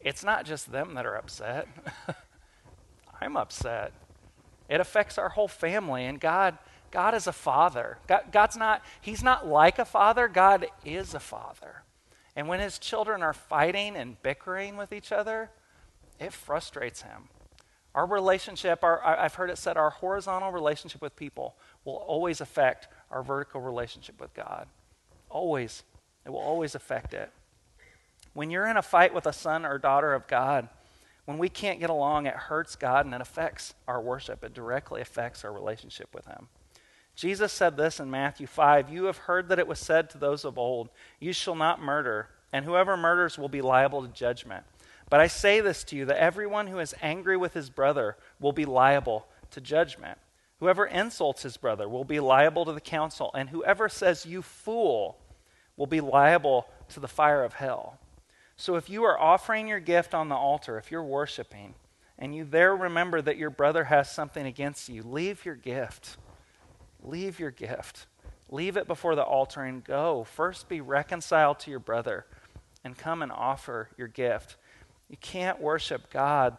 it's 0.00 0.22
not 0.22 0.44
just 0.44 0.70
them 0.70 0.94
that 0.94 1.06
are 1.06 1.16
upset. 1.16 1.66
I'm 3.20 3.36
upset. 3.36 3.92
It 4.68 4.80
affects 4.80 5.18
our 5.18 5.30
whole 5.30 5.48
family, 5.48 6.04
and 6.06 6.20
God 6.20 6.58
God 6.94 7.12
is 7.14 7.26
a 7.26 7.32
father. 7.32 7.98
God, 8.06 8.26
God's 8.30 8.56
not, 8.56 8.80
He's 9.00 9.22
not 9.22 9.48
like 9.48 9.80
a 9.80 9.84
father, 9.84 10.28
God 10.28 10.66
is 10.84 11.12
a 11.12 11.18
father. 11.18 11.82
And 12.36 12.46
when 12.46 12.60
His 12.60 12.78
children 12.78 13.20
are 13.20 13.32
fighting 13.32 13.96
and 13.96 14.22
bickering 14.22 14.76
with 14.76 14.92
each 14.92 15.10
other, 15.10 15.50
it 16.20 16.32
frustrates 16.32 17.02
Him. 17.02 17.28
Our 17.96 18.06
relationship, 18.06 18.84
our, 18.84 19.04
I've 19.04 19.34
heard 19.34 19.50
it 19.50 19.58
said, 19.58 19.76
our 19.76 19.90
horizontal 19.90 20.52
relationship 20.52 21.02
with 21.02 21.16
people 21.16 21.56
will 21.84 21.96
always 21.96 22.40
affect 22.40 22.86
our 23.10 23.24
vertical 23.24 23.60
relationship 23.60 24.20
with 24.20 24.32
God. 24.32 24.68
Always. 25.28 25.82
It 26.24 26.30
will 26.30 26.38
always 26.38 26.76
affect 26.76 27.12
it. 27.12 27.30
When 28.34 28.50
you're 28.50 28.68
in 28.68 28.76
a 28.76 28.82
fight 28.82 29.12
with 29.12 29.26
a 29.26 29.32
son 29.32 29.66
or 29.66 29.78
daughter 29.78 30.14
of 30.14 30.28
God, 30.28 30.68
when 31.24 31.38
we 31.38 31.48
can't 31.48 31.80
get 31.80 31.90
along, 31.90 32.26
it 32.26 32.34
hurts 32.34 32.76
God 32.76 33.06
and 33.06 33.14
it 33.14 33.20
affects 33.20 33.74
our 33.88 34.00
worship. 34.00 34.44
It 34.44 34.54
directly 34.54 35.00
affects 35.00 35.44
our 35.44 35.52
relationship 35.52 36.14
with 36.14 36.26
Him. 36.26 36.48
Jesus 37.16 37.52
said 37.52 37.76
this 37.76 38.00
in 38.00 38.10
Matthew 38.10 38.46
5 38.46 38.90
You 38.90 39.04
have 39.04 39.18
heard 39.18 39.48
that 39.48 39.58
it 39.58 39.66
was 39.66 39.78
said 39.78 40.10
to 40.10 40.18
those 40.18 40.44
of 40.44 40.58
old, 40.58 40.90
You 41.20 41.32
shall 41.32 41.54
not 41.54 41.80
murder, 41.80 42.28
and 42.52 42.64
whoever 42.64 42.96
murders 42.96 43.38
will 43.38 43.48
be 43.48 43.62
liable 43.62 44.02
to 44.02 44.12
judgment. 44.12 44.64
But 45.08 45.20
I 45.20 45.26
say 45.26 45.60
this 45.60 45.84
to 45.84 45.96
you 45.96 46.04
that 46.06 46.18
everyone 46.18 46.66
who 46.66 46.78
is 46.78 46.94
angry 47.00 47.36
with 47.36 47.54
his 47.54 47.70
brother 47.70 48.16
will 48.40 48.52
be 48.52 48.64
liable 48.64 49.26
to 49.52 49.60
judgment. 49.60 50.18
Whoever 50.60 50.86
insults 50.86 51.42
his 51.42 51.56
brother 51.56 51.88
will 51.88 52.04
be 52.04 52.20
liable 52.20 52.64
to 52.64 52.72
the 52.72 52.80
council, 52.80 53.30
and 53.34 53.50
whoever 53.50 53.88
says, 53.88 54.26
You 54.26 54.42
fool, 54.42 55.18
will 55.76 55.86
be 55.86 56.00
liable 56.00 56.66
to 56.90 57.00
the 57.00 57.08
fire 57.08 57.44
of 57.44 57.54
hell. 57.54 57.98
So 58.56 58.76
if 58.76 58.88
you 58.88 59.04
are 59.04 59.18
offering 59.18 59.66
your 59.66 59.80
gift 59.80 60.14
on 60.14 60.28
the 60.28 60.34
altar, 60.34 60.78
if 60.78 60.90
you're 60.90 61.02
worshiping, 61.02 61.74
and 62.18 62.34
you 62.34 62.44
there 62.44 62.76
remember 62.76 63.20
that 63.20 63.36
your 63.36 63.50
brother 63.50 63.84
has 63.84 64.10
something 64.10 64.46
against 64.46 64.88
you, 64.88 65.02
leave 65.02 65.44
your 65.44 65.56
gift 65.56 66.16
Leave 67.04 67.38
your 67.38 67.50
gift. 67.50 68.06
Leave 68.50 68.76
it 68.76 68.86
before 68.86 69.14
the 69.14 69.22
altar 69.22 69.62
and 69.62 69.84
go. 69.84 70.24
First 70.24 70.68
be 70.68 70.80
reconciled 70.80 71.60
to 71.60 71.70
your 71.70 71.80
brother 71.80 72.24
and 72.82 72.96
come 72.96 73.22
and 73.22 73.30
offer 73.30 73.90
your 73.96 74.08
gift. 74.08 74.56
You 75.08 75.18
can't 75.18 75.60
worship 75.60 76.10
God. 76.10 76.56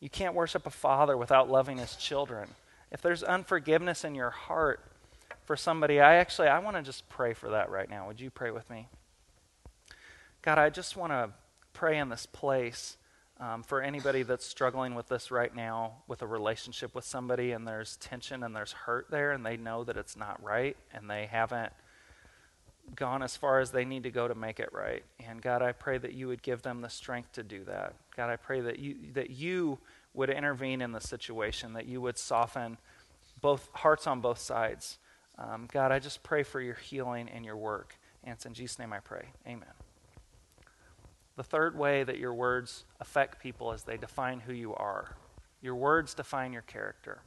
You 0.00 0.10
can't 0.10 0.34
worship 0.34 0.66
a 0.66 0.70
father 0.70 1.16
without 1.16 1.50
loving 1.50 1.78
his 1.78 1.96
children. 1.96 2.50
If 2.90 3.00
there's 3.00 3.22
unforgiveness 3.22 4.04
in 4.04 4.14
your 4.14 4.30
heart 4.30 4.80
for 5.44 5.56
somebody, 5.56 5.98
I 5.98 6.16
actually 6.16 6.48
I 6.48 6.58
want 6.58 6.76
to 6.76 6.82
just 6.82 7.08
pray 7.08 7.32
for 7.32 7.50
that 7.50 7.70
right 7.70 7.88
now. 7.88 8.06
Would 8.06 8.20
you 8.20 8.30
pray 8.30 8.50
with 8.50 8.68
me? 8.68 8.88
God, 10.44 10.58
I 10.58 10.68
just 10.68 10.94
want 10.94 11.10
to 11.10 11.30
pray 11.72 11.96
in 11.96 12.10
this 12.10 12.26
place 12.26 12.98
um, 13.40 13.62
for 13.62 13.80
anybody 13.80 14.22
that's 14.22 14.44
struggling 14.44 14.94
with 14.94 15.08
this 15.08 15.30
right 15.30 15.56
now, 15.56 16.02
with 16.06 16.20
a 16.20 16.26
relationship 16.26 16.94
with 16.94 17.06
somebody, 17.06 17.52
and 17.52 17.66
there's 17.66 17.96
tension 17.96 18.42
and 18.42 18.54
there's 18.54 18.72
hurt 18.72 19.06
there, 19.10 19.32
and 19.32 19.44
they 19.44 19.56
know 19.56 19.84
that 19.84 19.96
it's 19.96 20.18
not 20.18 20.42
right, 20.42 20.76
and 20.92 21.08
they 21.08 21.24
haven't 21.24 21.72
gone 22.94 23.22
as 23.22 23.38
far 23.38 23.60
as 23.60 23.70
they 23.70 23.86
need 23.86 24.02
to 24.02 24.10
go 24.10 24.28
to 24.28 24.34
make 24.34 24.60
it 24.60 24.68
right. 24.70 25.02
And 25.26 25.40
God, 25.40 25.62
I 25.62 25.72
pray 25.72 25.96
that 25.96 26.12
you 26.12 26.28
would 26.28 26.42
give 26.42 26.60
them 26.60 26.82
the 26.82 26.90
strength 26.90 27.32
to 27.32 27.42
do 27.42 27.64
that. 27.64 27.94
God, 28.14 28.28
I 28.28 28.36
pray 28.36 28.60
that 28.60 28.78
you 28.78 28.96
that 29.14 29.30
you 29.30 29.78
would 30.12 30.28
intervene 30.28 30.82
in 30.82 30.92
the 30.92 31.00
situation, 31.00 31.72
that 31.72 31.86
you 31.86 32.02
would 32.02 32.18
soften 32.18 32.76
both 33.40 33.70
hearts 33.72 34.06
on 34.06 34.20
both 34.20 34.40
sides. 34.40 34.98
Um, 35.38 35.68
God, 35.72 35.90
I 35.90 36.00
just 36.00 36.22
pray 36.22 36.42
for 36.42 36.60
your 36.60 36.74
healing 36.74 37.30
and 37.30 37.46
your 37.46 37.56
work. 37.56 37.96
And 38.22 38.34
it's 38.34 38.44
in 38.44 38.52
Jesus' 38.52 38.78
name 38.78 38.92
I 38.92 39.00
pray. 39.00 39.28
Amen. 39.46 39.83
The 41.36 41.42
third 41.42 41.76
way 41.76 42.04
that 42.04 42.18
your 42.18 42.32
words 42.32 42.84
affect 43.00 43.42
people 43.42 43.72
is 43.72 43.82
they 43.82 43.96
define 43.96 44.40
who 44.40 44.52
you 44.52 44.74
are. 44.74 45.16
Your 45.60 45.74
words 45.74 46.14
define 46.14 46.52
your 46.52 46.62
character. 46.62 47.22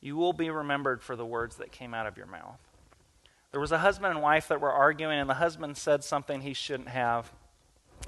You 0.00 0.16
will 0.16 0.32
be 0.32 0.50
remembered 0.50 1.02
for 1.02 1.14
the 1.14 1.26
words 1.26 1.56
that 1.56 1.70
came 1.70 1.94
out 1.94 2.06
of 2.06 2.16
your 2.16 2.26
mouth. 2.26 2.58
There 3.52 3.60
was 3.60 3.70
a 3.70 3.78
husband 3.78 4.12
and 4.12 4.22
wife 4.22 4.48
that 4.48 4.60
were 4.60 4.72
arguing, 4.72 5.18
and 5.18 5.30
the 5.30 5.34
husband 5.34 5.76
said 5.76 6.02
something 6.02 6.40
he 6.40 6.54
shouldn't 6.54 6.88
have. 6.88 7.30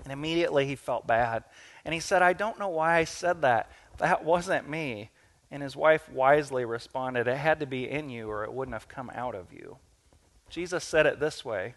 And 0.02 0.12
immediately 0.12 0.66
he 0.66 0.74
felt 0.74 1.06
bad. 1.06 1.44
And 1.84 1.94
he 1.94 2.00
said, 2.00 2.22
I 2.22 2.32
don't 2.32 2.58
know 2.58 2.70
why 2.70 2.96
I 2.96 3.04
said 3.04 3.42
that. 3.42 3.70
That 3.98 4.24
wasn't 4.24 4.68
me. 4.68 5.10
And 5.50 5.62
his 5.62 5.76
wife 5.76 6.08
wisely 6.08 6.64
responded, 6.64 7.28
It 7.28 7.36
had 7.36 7.60
to 7.60 7.66
be 7.66 7.88
in 7.88 8.08
you, 8.08 8.28
or 8.28 8.42
it 8.42 8.52
wouldn't 8.52 8.74
have 8.74 8.88
come 8.88 9.10
out 9.14 9.34
of 9.34 9.52
you. 9.52 9.76
Jesus 10.48 10.82
said 10.82 11.06
it 11.06 11.20
this 11.20 11.44
way 11.44 11.74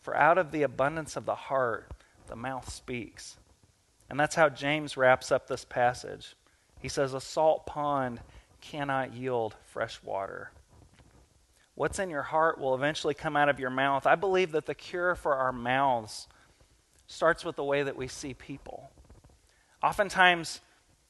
For 0.00 0.16
out 0.16 0.38
of 0.38 0.52
the 0.52 0.62
abundance 0.62 1.16
of 1.16 1.24
the 1.24 1.34
heart, 1.34 1.90
the 2.28 2.36
mouth 2.36 2.70
speaks. 2.72 3.36
And 4.08 4.18
that's 4.18 4.34
how 4.34 4.48
James 4.48 4.96
wraps 4.96 5.30
up 5.32 5.46
this 5.46 5.64
passage. 5.64 6.34
He 6.80 6.88
says, 6.88 7.14
A 7.14 7.20
salt 7.20 7.66
pond 7.66 8.20
cannot 8.60 9.14
yield 9.14 9.54
fresh 9.66 10.02
water. 10.02 10.50
What's 11.74 11.98
in 11.98 12.10
your 12.10 12.22
heart 12.22 12.58
will 12.58 12.74
eventually 12.74 13.14
come 13.14 13.36
out 13.36 13.48
of 13.48 13.60
your 13.60 13.70
mouth. 13.70 14.06
I 14.06 14.16
believe 14.16 14.52
that 14.52 14.66
the 14.66 14.74
cure 14.74 15.14
for 15.14 15.36
our 15.36 15.52
mouths 15.52 16.26
starts 17.06 17.44
with 17.44 17.56
the 17.56 17.64
way 17.64 17.82
that 17.82 17.96
we 17.96 18.08
see 18.08 18.34
people. 18.34 18.90
Oftentimes, 19.82 20.60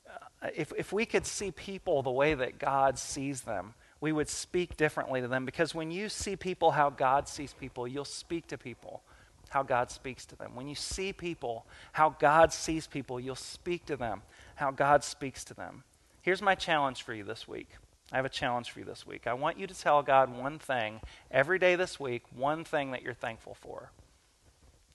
uh, 0.09 0.49
if, 0.55 0.73
if 0.77 0.93
we 0.93 1.07
could 1.07 1.25
see 1.25 1.51
people 1.51 2.03
the 2.03 2.11
way 2.11 2.35
that 2.35 2.59
God 2.59 2.99
sees 2.99 3.43
them, 3.43 3.75
we 4.01 4.13
would 4.13 4.29
speak 4.29 4.77
differently 4.77 5.21
to 5.21 5.29
them 5.29 5.45
because 5.45 5.75
when 5.75 5.91
you 5.91 6.09
see 6.09 6.37
people 6.37 6.73
how 6.73 6.91
God 6.91 7.29
sees 7.29 7.55
people, 7.55 7.89
you'll 7.89 8.05
speak 8.05 8.47
to 8.49 8.59
people 8.59 9.03
how 9.51 9.63
God 9.63 9.91
speaks 9.91 10.25
to 10.27 10.37
them. 10.37 10.55
When 10.55 10.69
you 10.69 10.75
see 10.75 11.13
people, 11.13 11.67
how 11.93 12.11
God 12.19 12.53
sees 12.53 12.87
people, 12.87 13.19
you'll 13.19 13.35
speak 13.35 13.87
to 13.87 13.97
them 13.97 14.23
how 14.59 14.73
God 14.73 15.05
speaks 15.05 15.45
to 15.45 15.55
them. 15.55 15.85
Here's 16.21 16.43
my 16.43 16.57
challenge 16.57 17.03
for 17.03 17.15
you 17.15 17.23
this 17.23 17.47
week. 17.47 17.69
I 18.11 18.17
have 18.17 18.25
a 18.25 18.31
challenge 18.31 18.71
for 18.71 18.81
you 18.81 18.85
this 18.85 19.07
week. 19.07 19.27
I 19.29 19.35
want 19.35 19.57
you 19.57 19.69
to 19.69 19.75
tell 19.75 20.03
God 20.03 20.37
one 20.37 20.59
thing 20.59 21.01
every 21.31 21.61
day 21.61 21.77
this 21.77 22.01
week, 22.01 22.25
one 22.35 22.65
thing 22.65 22.91
that 22.91 23.03
you're 23.03 23.15
thankful 23.15 23.55
for. 23.55 23.93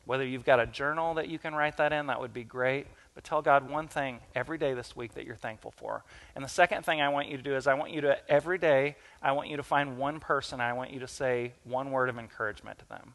Whether 0.05 0.25
you've 0.25 0.43
got 0.43 0.59
a 0.59 0.65
journal 0.65 1.13
that 1.13 1.29
you 1.29 1.39
can 1.39 1.55
write 1.55 1.77
that 1.77 1.93
in, 1.93 2.07
that 2.07 2.19
would 2.19 2.33
be 2.33 2.43
great. 2.43 2.87
But 3.15 3.23
tell 3.23 3.41
God 3.41 3.69
one 3.69 3.87
thing 3.87 4.19
every 4.35 4.57
day 4.57 4.73
this 4.73 4.97
week 4.97 5.13
that 5.13 5.25
you're 5.25 5.37
thankful 5.37 5.71
for. 5.71 6.03
And 6.35 6.43
the 6.43 6.49
second 6.49 6.83
thing 6.83 6.99
I 6.99 7.07
want 7.07 7.29
you 7.29 7.37
to 7.37 7.43
do 7.43 7.55
is 7.55 7.65
I 7.65 7.75
want 7.75 7.91
you 7.91 8.01
to, 8.01 8.17
every 8.29 8.57
day, 8.57 8.97
I 9.21 9.31
want 9.31 9.47
you 9.47 9.55
to 9.55 9.63
find 9.63 9.97
one 9.97 10.19
person. 10.19 10.59
I 10.59 10.73
want 10.73 10.91
you 10.91 10.99
to 10.99 11.07
say 11.07 11.53
one 11.63 11.91
word 11.91 12.09
of 12.09 12.17
encouragement 12.17 12.79
to 12.79 12.89
them. 12.89 13.13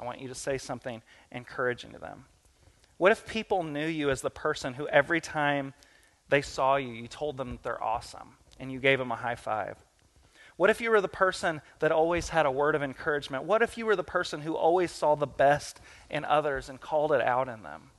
I 0.00 0.04
want 0.04 0.20
you 0.20 0.28
to 0.28 0.34
say 0.34 0.56
something 0.56 1.02
encouraging 1.30 1.92
to 1.92 1.98
them. 1.98 2.24
What 2.96 3.12
if 3.12 3.26
people 3.26 3.62
knew 3.62 3.86
you 3.86 4.10
as 4.10 4.22
the 4.22 4.30
person 4.30 4.74
who 4.74 4.88
every 4.88 5.20
time 5.20 5.74
they 6.28 6.42
saw 6.42 6.76
you, 6.76 6.88
you 6.88 7.06
told 7.06 7.36
them 7.36 7.50
that 7.50 7.62
they're 7.62 7.82
awesome 7.82 8.36
and 8.58 8.72
you 8.72 8.80
gave 8.80 8.98
them 8.98 9.12
a 9.12 9.16
high 9.16 9.34
five? 9.34 9.76
What 10.56 10.70
if 10.70 10.80
you 10.80 10.90
were 10.90 11.00
the 11.00 11.08
person 11.08 11.62
that 11.78 11.92
always 11.92 12.28
had 12.28 12.44
a 12.44 12.50
word 12.50 12.74
of 12.74 12.82
encouragement? 12.82 13.44
What 13.44 13.62
if 13.62 13.78
you 13.78 13.86
were 13.86 13.96
the 13.96 14.04
person 14.04 14.42
who 14.42 14.54
always 14.54 14.90
saw 14.90 15.14
the 15.14 15.26
best 15.26 15.80
in 16.10 16.24
others 16.24 16.68
and 16.68 16.80
called 16.80 17.12
it 17.12 17.22
out 17.22 17.48
in 17.48 17.62
them? 17.62 17.90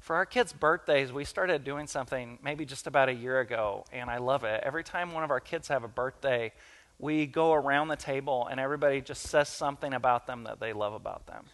For 0.00 0.16
our 0.16 0.24
kids' 0.24 0.54
birthdays, 0.54 1.12
we 1.12 1.24
started 1.26 1.64
doing 1.64 1.86
something 1.86 2.38
maybe 2.42 2.64
just 2.64 2.86
about 2.86 3.10
a 3.10 3.14
year 3.14 3.40
ago, 3.40 3.84
and 3.92 4.08
I 4.08 4.16
love 4.16 4.44
it. 4.44 4.62
Every 4.64 4.82
time 4.82 5.12
one 5.12 5.24
of 5.24 5.30
our 5.30 5.40
kids 5.40 5.68
have 5.68 5.84
a 5.84 5.88
birthday, 5.88 6.52
we 6.98 7.26
go 7.26 7.52
around 7.52 7.88
the 7.88 7.96
table 7.96 8.48
and 8.50 8.58
everybody 8.58 9.00
just 9.00 9.22
says 9.22 9.48
something 9.48 9.94
about 9.94 10.26
them 10.26 10.44
that 10.44 10.60
they 10.60 10.72
love 10.72 10.94
about 10.94 11.26
them. 11.26 11.44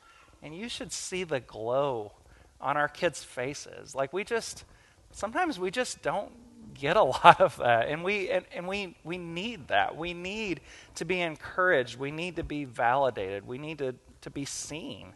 And 0.43 0.57
you 0.57 0.69
should 0.69 0.93
see 0.93 1.25
the 1.25 1.41
glow 1.41 2.13
on 2.61 2.77
our 2.77 2.89
kids' 2.89 3.23
faces. 3.23 3.95
Like 3.95 4.13
we 4.13 4.25
just 4.25 4.65
sometimes 5.11 5.59
we 5.59 5.71
just 5.71 6.03
don't 6.03 6.33
get 6.75 6.97
a 6.97 7.03
lot 7.25 7.41
of 7.41 7.57
that. 7.59 7.89
And 7.89 8.03
we 8.03 8.31
and, 8.31 8.45
and 8.55 8.67
we 8.67 8.97
we 9.05 9.19
need 9.19 9.69
that. 9.69 9.97
We 9.97 10.15
need 10.15 10.61
to 10.97 11.05
be 11.05 11.21
encouraged. 11.21 11.99
We 11.99 12.11
need 12.11 12.37
to 12.37 12.43
be 12.43 12.65
validated. 12.65 13.47
We 13.47 13.59
need 13.59 13.79
to, 13.79 13.95
to 14.23 14.31
be 14.31 14.45
seen. 14.45 15.13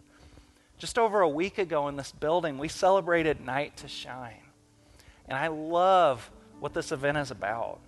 Just 0.77 0.99
over 0.99 1.21
a 1.23 1.29
week 1.29 1.59
ago 1.59 1.89
in 1.89 1.97
this 1.97 2.13
building, 2.13 2.57
we 2.57 2.69
celebrated 2.69 3.41
Night 3.41 3.77
to 3.79 3.89
Shine. 3.89 4.45
And 5.27 5.37
I 5.37 5.49
love 5.49 6.31
what 6.61 6.73
this 6.73 6.93
event 6.93 7.19
is 7.19 7.31
about. 7.31 7.81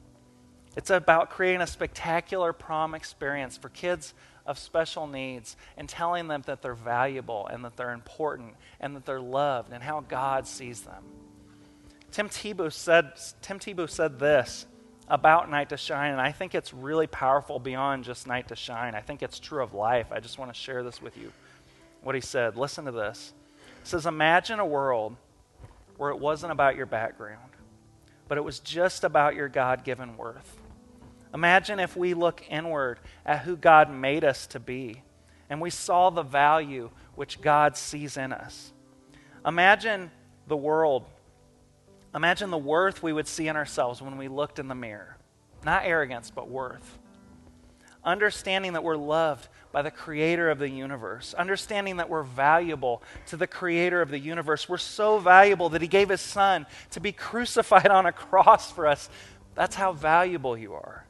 It's 0.76 0.90
about 0.90 1.30
creating 1.30 1.60
a 1.60 1.66
spectacular 1.66 2.52
prom 2.52 2.94
experience 2.94 3.56
for 3.56 3.68
kids 3.70 4.14
of 4.46 4.58
special 4.58 5.06
needs 5.06 5.56
and 5.76 5.88
telling 5.88 6.28
them 6.28 6.42
that 6.46 6.62
they're 6.62 6.74
valuable 6.74 7.46
and 7.46 7.64
that 7.64 7.76
they're 7.76 7.92
important 7.92 8.54
and 8.80 8.94
that 8.96 9.04
they're 9.04 9.20
loved 9.20 9.72
and 9.72 9.82
how 9.82 10.00
God 10.00 10.46
sees 10.46 10.82
them. 10.82 11.04
Tim 12.10 12.28
Tebow 12.28 12.72
said, 12.72 13.12
Tim 13.42 13.58
Tebow 13.58 13.88
said 13.88 14.18
this 14.18 14.66
about 15.08 15.50
Night 15.50 15.68
to 15.70 15.76
Shine, 15.76 16.12
and 16.12 16.20
I 16.20 16.32
think 16.32 16.54
it's 16.54 16.72
really 16.72 17.06
powerful 17.06 17.58
beyond 17.58 18.04
just 18.04 18.26
Night 18.26 18.48
to 18.48 18.56
Shine. 18.56 18.94
I 18.94 19.00
think 19.00 19.22
it's 19.22 19.40
true 19.40 19.62
of 19.62 19.74
life. 19.74 20.06
I 20.10 20.20
just 20.20 20.38
want 20.38 20.52
to 20.52 20.58
share 20.58 20.82
this 20.82 21.02
with 21.02 21.16
you. 21.16 21.32
What 22.02 22.14
he 22.14 22.20
said. 22.20 22.56
Listen 22.56 22.84
to 22.86 22.92
this. 22.92 23.34
Says, 23.82 24.06
Imagine 24.06 24.60
a 24.60 24.66
world 24.66 25.16
where 25.96 26.10
it 26.10 26.18
wasn't 26.18 26.52
about 26.52 26.76
your 26.76 26.86
background, 26.86 27.50
but 28.28 28.38
it 28.38 28.44
was 28.44 28.60
just 28.60 29.04
about 29.04 29.34
your 29.34 29.48
God 29.48 29.84
given 29.84 30.16
worth. 30.16 30.59
Imagine 31.32 31.78
if 31.78 31.96
we 31.96 32.14
look 32.14 32.44
inward 32.48 32.98
at 33.24 33.40
who 33.40 33.56
God 33.56 33.92
made 33.92 34.24
us 34.24 34.46
to 34.48 34.60
be 34.60 35.02
and 35.48 35.60
we 35.60 35.70
saw 35.70 36.10
the 36.10 36.22
value 36.22 36.90
which 37.14 37.40
God 37.40 37.76
sees 37.76 38.16
in 38.16 38.32
us. 38.32 38.72
Imagine 39.44 40.10
the 40.46 40.56
world 40.56 41.04
Imagine 42.14 42.50
the 42.50 42.58
worth 42.58 43.02
we 43.02 43.12
would 43.12 43.28
see 43.28 43.48
in 43.48 43.56
ourselves 43.56 44.02
when 44.02 44.16
we 44.16 44.28
looked 44.28 44.58
in 44.58 44.68
the 44.68 44.74
mirror. 44.74 45.16
Not 45.64 45.84
arrogance, 45.84 46.30
but 46.30 46.48
worth. 46.48 46.98
Understanding 48.02 48.72
that 48.72 48.82
we're 48.82 48.96
loved 48.96 49.48
by 49.72 49.82
the 49.82 49.90
creator 49.90 50.50
of 50.50 50.58
the 50.58 50.68
universe. 50.68 51.34
Understanding 51.34 51.98
that 51.98 52.08
we're 52.08 52.24
valuable 52.24 53.02
to 53.26 53.36
the 53.36 53.46
creator 53.46 54.02
of 54.02 54.10
the 54.10 54.18
universe. 54.18 54.68
We're 54.68 54.78
so 54.78 55.18
valuable 55.18 55.68
that 55.68 55.82
he 55.82 55.88
gave 55.88 56.08
his 56.08 56.20
son 56.20 56.66
to 56.90 57.00
be 57.00 57.12
crucified 57.12 57.86
on 57.90 58.06
a 58.06 58.12
cross 58.12 58.72
for 58.72 58.86
us. 58.86 59.08
That's 59.54 59.76
how 59.76 59.92
valuable 59.92 60.56
you 60.58 60.74
are. 60.74 61.04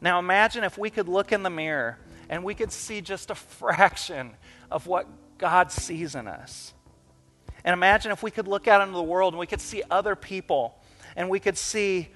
Now 0.00 0.18
imagine 0.18 0.64
if 0.64 0.78
we 0.78 0.90
could 0.90 1.08
look 1.08 1.32
in 1.32 1.42
the 1.42 1.50
mirror 1.50 1.98
and 2.28 2.44
we 2.44 2.54
could 2.54 2.72
see 2.72 3.00
just 3.00 3.30
a 3.30 3.34
fraction 3.34 4.32
of 4.70 4.86
what 4.86 5.06
God 5.38 5.72
sees 5.72 6.14
in 6.14 6.28
us. 6.28 6.74
And 7.64 7.72
imagine 7.72 8.12
if 8.12 8.22
we 8.22 8.30
could 8.30 8.48
look 8.48 8.68
out 8.68 8.80
into 8.82 8.94
the 8.94 9.02
world 9.02 9.34
and 9.34 9.40
we 9.40 9.46
could 9.46 9.60
see 9.60 9.82
other 9.90 10.14
people 10.14 10.78
and 11.16 11.28
we 11.28 11.40
could 11.40 11.58
see 11.58 12.08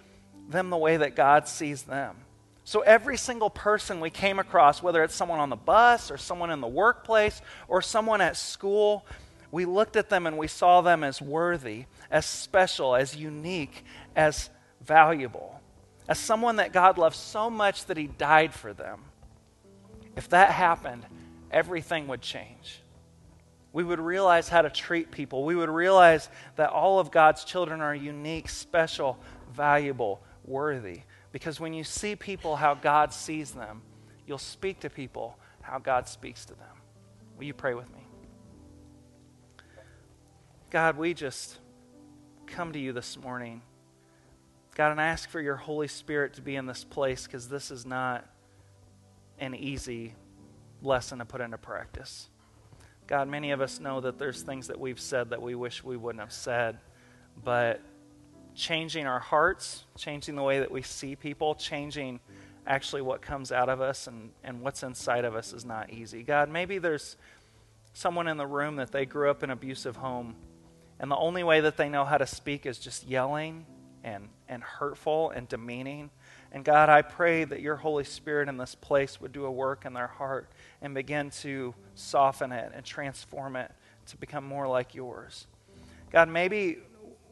them 0.49 0.71
the 0.71 0.77
way 0.77 0.97
that 0.97 1.17
God 1.17 1.49
sees 1.49 1.83
them. 1.83 2.17
So 2.65 2.81
every 2.81 3.17
single 3.17 3.51
person 3.51 4.01
we 4.01 4.11
came 4.11 4.39
across, 4.39 4.83
whether 4.83 5.03
it's 5.03 5.15
someone 5.15 5.41
on 5.41 5.51
the 5.51 5.57
bus 5.57 6.11
or 6.11 6.17
someone 6.17 6.51
in 6.51 6.61
the 6.61 6.69
workplace 6.69 7.43
or 7.67 7.83
someone 7.83 8.21
at 8.21 8.37
school, 8.37 9.05
we 9.51 9.65
looked 9.65 9.97
at 9.97 10.09
them 10.09 10.27
and 10.27 10.39
we 10.39 10.47
saw 10.47 10.81
them 10.81 11.03
as 11.03 11.21
worthy, 11.21 11.87
as 12.11 12.25
special, 12.25 12.95
as 12.95 13.17
unique, 13.17 13.85
as 14.15 14.49
valuable, 14.81 15.61
as 16.09 16.19
someone 16.19 16.57
that 16.57 16.73
God 16.73 16.99
loved 16.99 17.17
so 17.17 17.49
much 17.49 17.87
that 17.87 17.97
He 17.97 18.07
died 18.07 18.53
for 18.53 18.73
them. 18.73 19.01
If 20.17 20.29
that 20.31 20.51
happened, 20.51 21.05
everything 21.51 22.09
would 22.09 22.21
change 22.21 22.83
we 23.73 23.83
would 23.83 24.01
realize 24.01 24.49
how 24.49 24.63
to 24.63 24.71
treat 24.71 25.11
people. 25.11 25.45
We 25.45 25.57
would 25.57 25.71
realize 25.71 26.29
that 26.57 26.71
all 26.71 26.99
of 26.99 27.11
God's 27.11 27.45
children 27.45 27.81
are 27.81 27.95
unique, 27.95 28.49
special, 28.49 29.19
valuable, 29.53 30.23
worthy. 30.45 31.03
Because 31.33 31.59
when 31.59 31.73
you 31.73 31.85
see 31.85 32.15
people 32.15 32.57
how 32.57 32.75
God 32.75 33.15
sees 33.15 33.53
them, 33.53 33.81
you'll 34.27 34.39
speak 34.39 34.81
to 34.81 34.91
people 34.91 35.39
how 35.63 35.79
God 35.79 36.07
speaks 36.07 36.45
to 36.47 36.55
them. 36.55 36.69
Will 37.39 37.45
you 37.45 37.55
pray 37.55 37.75
with 37.75 37.91
me? 37.93 38.01
God, 40.71 40.99
we 40.99 41.15
just 41.15 41.59
come 42.47 42.73
to 42.73 42.79
you 42.79 42.93
this 42.93 43.17
morning. 43.19 43.63
God, 44.75 44.91
and 44.91 45.01
I 45.01 45.09
ask 45.09 45.29
for 45.29 45.41
your 45.41 45.57
Holy 45.57 45.89
Spirit 45.89 46.35
to 46.35 46.41
be 46.41 46.57
in 46.57 46.65
this 46.65 46.83
place 46.83 47.27
because 47.27 47.47
this 47.49 47.71
is 47.71 47.85
not 47.85 48.27
an 49.39 49.55
easy 49.55 50.15
lesson 50.81 51.19
to 51.19 51.27
put 51.27 51.43
into 51.43 51.59
practice. 51.59 52.31
God, 53.07 53.29
many 53.29 53.51
of 53.51 53.61
us 53.61 53.81
know 53.81 54.01
that 54.01 54.19
there's 54.19 54.41
things 54.41 54.69
that 54.69 54.81
we've 54.81 55.01
said 55.01 55.31
that 55.31 55.43
we 55.43 55.55
wish 55.55 55.85
we 55.85 55.99
wouldn't 55.99 56.21
have 56.21 56.33
said, 56.33 56.79
but 57.45 57.83
changing 58.55 59.07
our 59.07 59.21
hearts, 59.21 59.85
changing 59.99 60.37
the 60.37 60.43
way 60.43 60.61
that 60.61 60.71
we 60.71 60.81
see 60.81 61.17
people, 61.17 61.55
changing 61.55 62.21
actually 62.67 63.03
what 63.03 63.21
comes 63.21 63.53
out 63.53 63.69
of 63.69 63.83
us 63.83 64.07
and, 64.07 64.31
and 64.43 64.63
what's 64.63 64.83
inside 64.83 65.27
of 65.27 65.35
us 65.35 65.53
is 65.53 65.67
not 65.67 65.91
easy. 65.91 66.23
God, 66.23 66.49
maybe 66.49 66.79
there's 66.79 67.19
someone 67.93 68.27
in 68.27 68.39
the 68.39 68.47
room 68.47 68.77
that 68.77 68.91
they 68.91 69.05
grew 69.05 69.31
up 69.31 69.43
in 69.43 69.51
an 69.51 69.59
abusive 69.59 69.97
home, 69.97 70.35
and 70.99 71.11
the 71.11 71.17
only 71.17 71.43
way 71.43 71.61
that 71.61 71.77
they 71.77 71.91
know 71.91 72.07
how 72.07 72.17
to 72.17 72.27
speak 72.27 72.65
is 72.65 72.79
just 72.79 73.07
yelling 73.07 73.67
and, 74.05 74.29
and 74.49 74.63
hurtful 74.63 75.31
and 75.31 75.49
demeaning. 75.49 76.11
And 76.51 76.65
God, 76.65 76.89
I 76.89 77.03
pray 77.03 77.45
that 77.45 77.61
your 77.61 77.77
Holy 77.77 78.05
Spirit 78.05 78.49
in 78.49 78.57
this 78.57 78.75
place 78.75 79.21
would 79.21 79.33
do 79.33 79.45
a 79.47 79.51
work 79.51 79.85
in 79.87 79.93
their 79.93 80.07
heart 80.07 80.51
and 80.81 80.95
begin 80.95 81.31
to 81.43 81.75
soften 81.95 82.53
it 82.53 82.73
and 82.75 82.85
transform 82.85 83.57
it 83.57 83.71
to 84.07 84.17
become 84.17 84.45
more 84.45 84.69
like 84.69 84.95
yours. 84.95 85.47
God, 86.11 86.29
maybe 86.29 86.79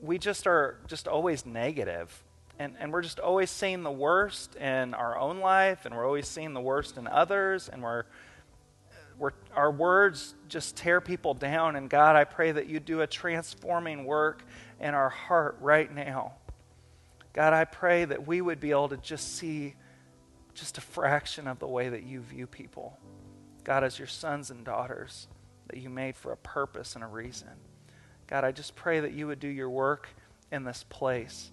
we 0.01 0.19
just 0.19 0.47
are 0.47 0.79
just 0.87 1.07
always 1.07 1.45
negative 1.45 2.23
and, 2.61 2.75
and 2.79 2.93
we're 2.93 3.01
just 3.01 3.19
always 3.19 3.51
seeing 3.51 3.83
the 3.83 3.91
worst 3.91 4.55
in 4.57 4.93
our 4.93 5.19
own 5.19 5.41
life 5.41 5.87
and 5.87 5.95
we're 5.95 6.07
always 6.07 6.29
seeing 6.29 6.53
the 6.53 6.61
worst 6.61 6.99
in 6.99 7.07
others 7.07 7.71
and 7.71 7.83
we're, 7.83 8.05
we're 9.19 9.33
our 9.57 9.71
words 9.71 10.35
just 10.49 10.77
tear 10.77 11.01
people 11.01 11.33
down 11.33 11.77
and 11.77 11.89
god 11.89 12.17
i 12.17 12.25
pray 12.25 12.53
that 12.53 12.67
you 12.67 12.79
do 12.79 13.01
a 13.01 13.07
transforming 13.07 14.05
work 14.05 14.45
in 14.79 14.95
our 14.95 15.09
heart 15.09 15.57
right 15.61 15.95
now 15.95 16.33
god 17.33 17.53
i 17.53 17.65
pray 17.65 18.05
that 18.05 18.27
we 18.27 18.41
would 18.41 18.61
be 18.61 18.71
able 18.71 18.89
to 18.89 18.97
just 18.97 19.37
see 19.37 19.75
just 20.55 20.79
a 20.79 20.81
fraction 20.81 21.47
of 21.47 21.59
the 21.59 21.69
way 21.69 21.89
that 21.89 22.03
you 22.03 22.21
view 22.21 22.47
people 22.47 22.99
God, 23.65 23.85
as 23.85 23.99
your 23.99 24.09
sons 24.09 24.51
and 24.51 24.65
daughters 24.65 25.29
that 25.69 25.79
you 25.79 25.91
made 25.91 26.17
for 26.17 26.33
a 26.33 26.37
purpose 26.37 26.95
and 26.95 27.05
a 27.05 27.07
reason. 27.07 27.49
God, 28.27 28.45
I 28.45 28.53
just 28.53 28.75
pray 28.75 29.01
that 29.01 29.13
you 29.13 29.27
would 29.27 29.41
do 29.41 29.49
your 29.49 29.71
work 29.71 30.09
in 30.51 30.65
this 30.65 30.85
place 30.89 31.51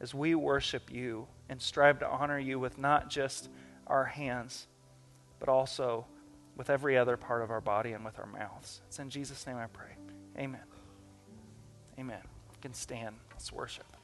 as 0.00 0.14
we 0.14 0.34
worship 0.34 0.92
you 0.92 1.26
and 1.48 1.60
strive 1.60 2.00
to 2.00 2.08
honor 2.08 2.38
you 2.38 2.58
with 2.58 2.78
not 2.78 3.08
just 3.08 3.48
our 3.86 4.04
hands, 4.04 4.66
but 5.38 5.48
also 5.48 6.06
with 6.56 6.70
every 6.70 6.96
other 6.96 7.16
part 7.16 7.42
of 7.42 7.50
our 7.50 7.60
body 7.60 7.92
and 7.92 8.04
with 8.04 8.18
our 8.18 8.26
mouths. 8.26 8.80
It's 8.88 8.98
in 8.98 9.10
Jesus' 9.10 9.46
name 9.46 9.56
I 9.56 9.66
pray. 9.66 9.96
Amen. 10.38 10.60
Amen. 11.98 12.22
You 12.22 12.58
can 12.60 12.74
stand. 12.74 13.16
Let's 13.32 13.52
worship. 13.52 13.95